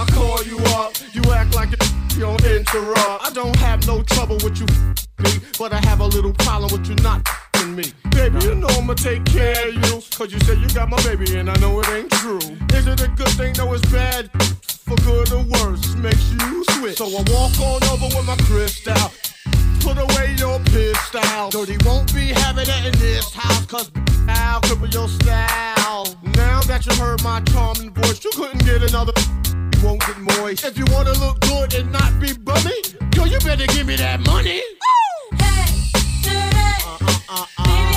I 0.00 0.04
call 0.12 0.42
you 0.44 0.58
up. 0.76 0.92
You 1.12 1.22
act 1.32 1.54
like 1.54 1.70
you 1.70 2.20
don't 2.20 2.44
interrupt. 2.44 3.26
I 3.26 3.30
don't 3.32 3.56
have 3.56 3.86
no 3.86 4.02
trouble 4.02 4.36
with 4.42 4.60
you, 4.60 4.66
but 5.58 5.72
I 5.72 5.80
have 5.86 6.00
a 6.00 6.06
little 6.06 6.32
problem 6.32 6.70
with 6.72 6.88
you 6.88 6.94
not 7.02 7.47
me. 7.66 7.92
Baby, 8.10 8.44
you 8.44 8.54
know 8.54 8.68
I'ma 8.68 8.94
take 8.94 9.24
care 9.24 9.68
of 9.68 9.74
you. 9.74 10.02
Cause 10.16 10.32
you 10.32 10.40
said 10.40 10.58
you 10.58 10.68
got 10.70 10.88
my 10.88 11.02
baby 11.02 11.36
and 11.36 11.50
I 11.50 11.56
know 11.56 11.80
it 11.80 11.88
ain't 11.88 12.10
true. 12.12 12.38
Is 12.74 12.86
it 12.86 13.00
a 13.00 13.08
good 13.08 13.28
thing? 13.38 13.54
No, 13.56 13.72
it's 13.72 13.84
bad. 13.90 14.30
For 14.88 14.96
good 14.96 15.32
or 15.32 15.44
worse, 15.44 15.94
makes 15.96 16.32
you 16.32 16.64
switch. 16.70 16.98
So 16.98 17.06
I 17.06 17.22
walk 17.30 17.58
on 17.60 17.84
over 17.90 18.08
with 18.16 18.26
my 18.26 18.36
crystal. 18.48 18.94
Put 19.80 19.98
away 19.98 20.34
your 20.38 20.58
pistol. 20.60 21.50
Dirty 21.50 21.76
won't 21.84 22.12
be 22.14 22.28
having 22.28 22.66
it 22.68 22.84
in 22.86 22.98
this 22.98 23.32
house, 23.32 23.66
cause 23.66 23.90
I'll 24.28 24.60
cripple 24.62 24.92
your 24.92 25.08
style. 25.08 26.06
Now 26.34 26.60
that 26.62 26.86
you 26.86 26.94
heard 26.96 27.22
my 27.22 27.40
charming 27.52 27.92
voice, 27.92 28.22
you 28.24 28.30
couldn't 28.34 28.64
get 28.64 28.82
another. 28.82 29.12
You 29.46 29.84
won't 29.84 30.00
get 30.00 30.18
moist. 30.18 30.64
If 30.64 30.76
you 30.76 30.84
wanna 30.90 31.12
look 31.14 31.40
good 31.40 31.74
and 31.74 31.92
not 31.92 32.18
be 32.20 32.32
bummy, 32.32 32.82
yo, 33.14 33.24
you 33.24 33.38
better 33.40 33.66
give 33.66 33.86
me 33.86 33.96
that 33.96 34.20
money. 34.20 34.62
I 37.30 37.46
got 37.58 37.87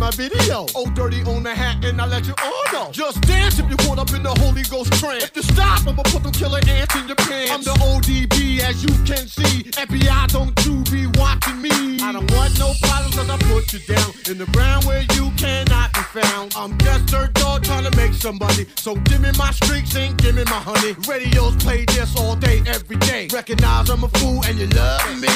Oh, 0.00 0.86
on 1.26 1.42
Manhattan, 1.42 1.98
I 1.98 2.06
let 2.06 2.24
you 2.26 2.34
all 2.42 2.72
know. 2.72 2.92
Just 2.92 3.20
dance 3.22 3.58
if 3.58 3.68
you 3.68 3.76
caught 3.78 3.98
up 3.98 4.10
in 4.12 4.22
the 4.22 4.30
Holy 4.38 4.62
Ghost 4.62 4.92
trance. 4.94 5.24
If 5.24 5.36
you 5.36 5.42
stop, 5.42 5.86
I'ma 5.86 6.02
put 6.04 6.22
them 6.22 6.30
killer 6.32 6.60
ants 6.68 6.94
in 6.94 7.08
your 7.08 7.16
pants. 7.16 7.50
I'm 7.50 7.62
the 7.62 7.74
ODB, 7.82 8.60
as 8.60 8.82
you 8.84 8.94
can 9.04 9.26
see. 9.26 9.64
FBI, 9.72 10.28
don't 10.28 10.54
you 10.64 10.84
be 10.90 11.06
watching 11.18 11.60
me. 11.60 11.98
I 12.00 12.12
don't 12.12 12.30
want 12.30 12.56
no 12.60 12.72
problems, 12.80 13.16
cause 13.16 13.28
I 13.28 13.36
put 13.50 13.72
you 13.72 13.80
down 13.80 14.10
in 14.30 14.38
the 14.38 14.46
ground 14.52 14.84
where 14.84 15.02
you 15.14 15.32
cannot 15.36 15.92
be 15.92 16.00
found. 16.20 16.54
I'm 16.56 16.78
just 16.78 17.12
a 17.12 17.28
dog 17.34 17.64
trying 17.64 17.90
to 17.90 17.96
make 17.96 18.14
some 18.14 18.38
money. 18.38 18.66
So 18.76 18.94
give 18.94 19.20
me 19.20 19.30
my 19.36 19.50
streaks 19.50 19.96
and 19.96 20.16
give 20.18 20.36
me 20.36 20.44
my 20.44 20.62
honey. 20.62 20.94
Radios 21.08 21.56
play 21.56 21.84
this 21.86 22.16
all 22.16 22.36
day, 22.36 22.62
every 22.66 22.96
day. 22.96 23.28
Recognize 23.32 23.90
I'm 23.90 24.04
a 24.04 24.08
fool 24.08 24.44
and 24.46 24.58
you 24.58 24.68
love 24.68 25.20
me. 25.20 25.28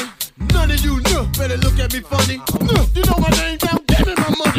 None 0.53 0.71
of 0.71 0.79
you 0.79 0.99
know, 1.11 1.27
better 1.37 1.57
look 1.57 1.77
at 1.79 1.93
me 1.93 1.99
funny. 1.99 2.37
No, 2.61 2.87
you 2.95 3.03
know 3.05 3.17
my 3.19 3.29
name 3.37 3.59
now, 3.61 3.77
give 3.87 4.07
me 4.07 4.15
my 4.15 4.35
money. 4.39 4.52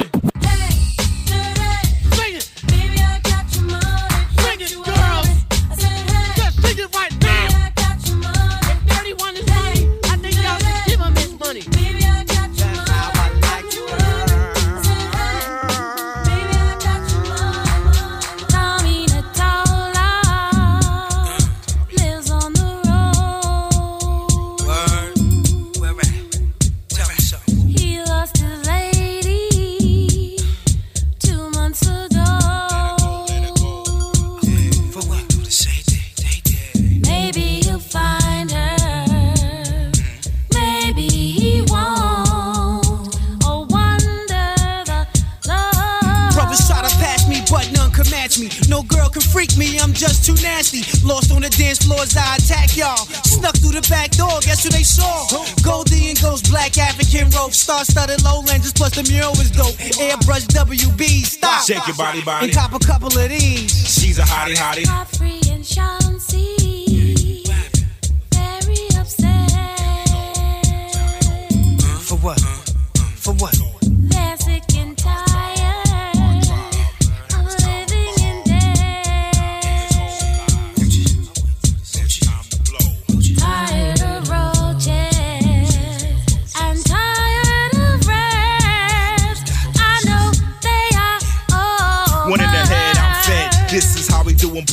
Freak 49.45 49.59
me, 49.59 49.79
I'm 49.79 49.93
just 49.93 50.25
too 50.25 50.35
nasty. 50.43 50.83
Lost 51.07 51.33
on 51.33 51.43
the 51.43 51.51
dance 51.51 51.85
floors, 51.85 52.17
I 52.17 52.37
attack 52.37 52.77
y'all. 52.77 53.05
Snuck 53.25 53.57
through 53.57 53.81
the 53.81 53.87
back 53.89 54.11
door, 54.13 54.41
guess 54.41 54.65
who 54.65 54.71
they 54.71 54.83
saw? 54.83 55.27
Goldie 55.63 56.11
and 56.11 56.21
Ghost, 56.21 56.51
black 56.51 56.79
African 56.79 57.31
rope, 57.31 57.53
star 57.53 57.85
studded 57.85 58.23
lowlanders, 58.23 58.73
plus 58.73 58.95
the 58.95 59.05
mural 59.11 59.33
was 59.33 59.51
dope. 59.51 59.77
Airbrush 60.01 60.47
WB, 60.49 61.25
stop. 61.25 61.65
Shake 61.65 61.87
your 61.87 61.97
body, 61.97 62.23
body. 62.23 62.47
And 62.47 62.55
cop 62.55 62.73
a 62.73 62.79
couple 62.79 63.09
of 63.09 63.29
these. 63.29 63.71
She's 63.71 64.19
a 64.19 64.23
hottie, 64.23 64.57
hottie. 64.57 64.87
Godfrey 64.87 65.41
and 65.51 65.65
Chauncey, 65.65 66.64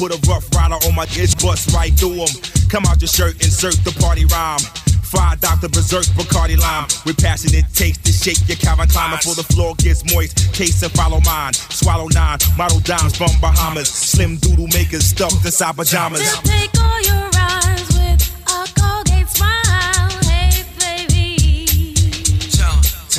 Put 0.01 0.17
a 0.17 0.31
rough 0.31 0.49
rider 0.55 0.81
on 0.87 0.95
my 0.95 1.05
itch, 1.15 1.37
bust 1.37 1.71
right 1.75 1.93
through 1.93 2.15
through 2.15 2.23
'em. 2.23 2.69
Come 2.69 2.87
out 2.87 2.99
your 3.01 3.07
shirt, 3.07 3.35
insert 3.45 3.75
the 3.85 3.91
party 4.01 4.25
rhyme. 4.25 4.57
Fried 5.03 5.39
Dr. 5.39 5.69
Berserk, 5.69 6.07
Bacardi 6.17 6.57
Lime. 6.57 6.87
With 7.05 7.21
passionate 7.21 7.65
taste 7.75 8.03
to 8.05 8.11
shake 8.11 8.39
your 8.47 8.57
Calvin 8.57 8.87
Klein 8.87 9.11
before 9.11 9.35
the 9.35 9.43
floor 9.43 9.75
gets 9.75 10.03
moist. 10.11 10.53
Case 10.53 10.81
and 10.81 10.91
follow 10.93 11.19
mine. 11.21 11.53
Swallow 11.69 12.07
nine, 12.07 12.39
model 12.57 12.79
dimes 12.79 13.15
from 13.15 13.29
Bahamas. 13.39 13.89
Slim 13.89 14.37
doodle 14.37 14.65
makers 14.69 15.05
stuffed 15.05 15.45
inside 15.45 15.75
pajamas. 15.75 16.21
To 16.21 16.41
take 16.49 16.71
all 16.81 17.01
your 17.01 17.29
rhymes 17.37 17.87
with 17.89 18.21
a 18.47 18.65
Colgate 18.73 19.29
smile. 19.29 20.09
Hey, 20.23 20.65
baby. 20.79 22.07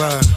Word. 0.01 0.32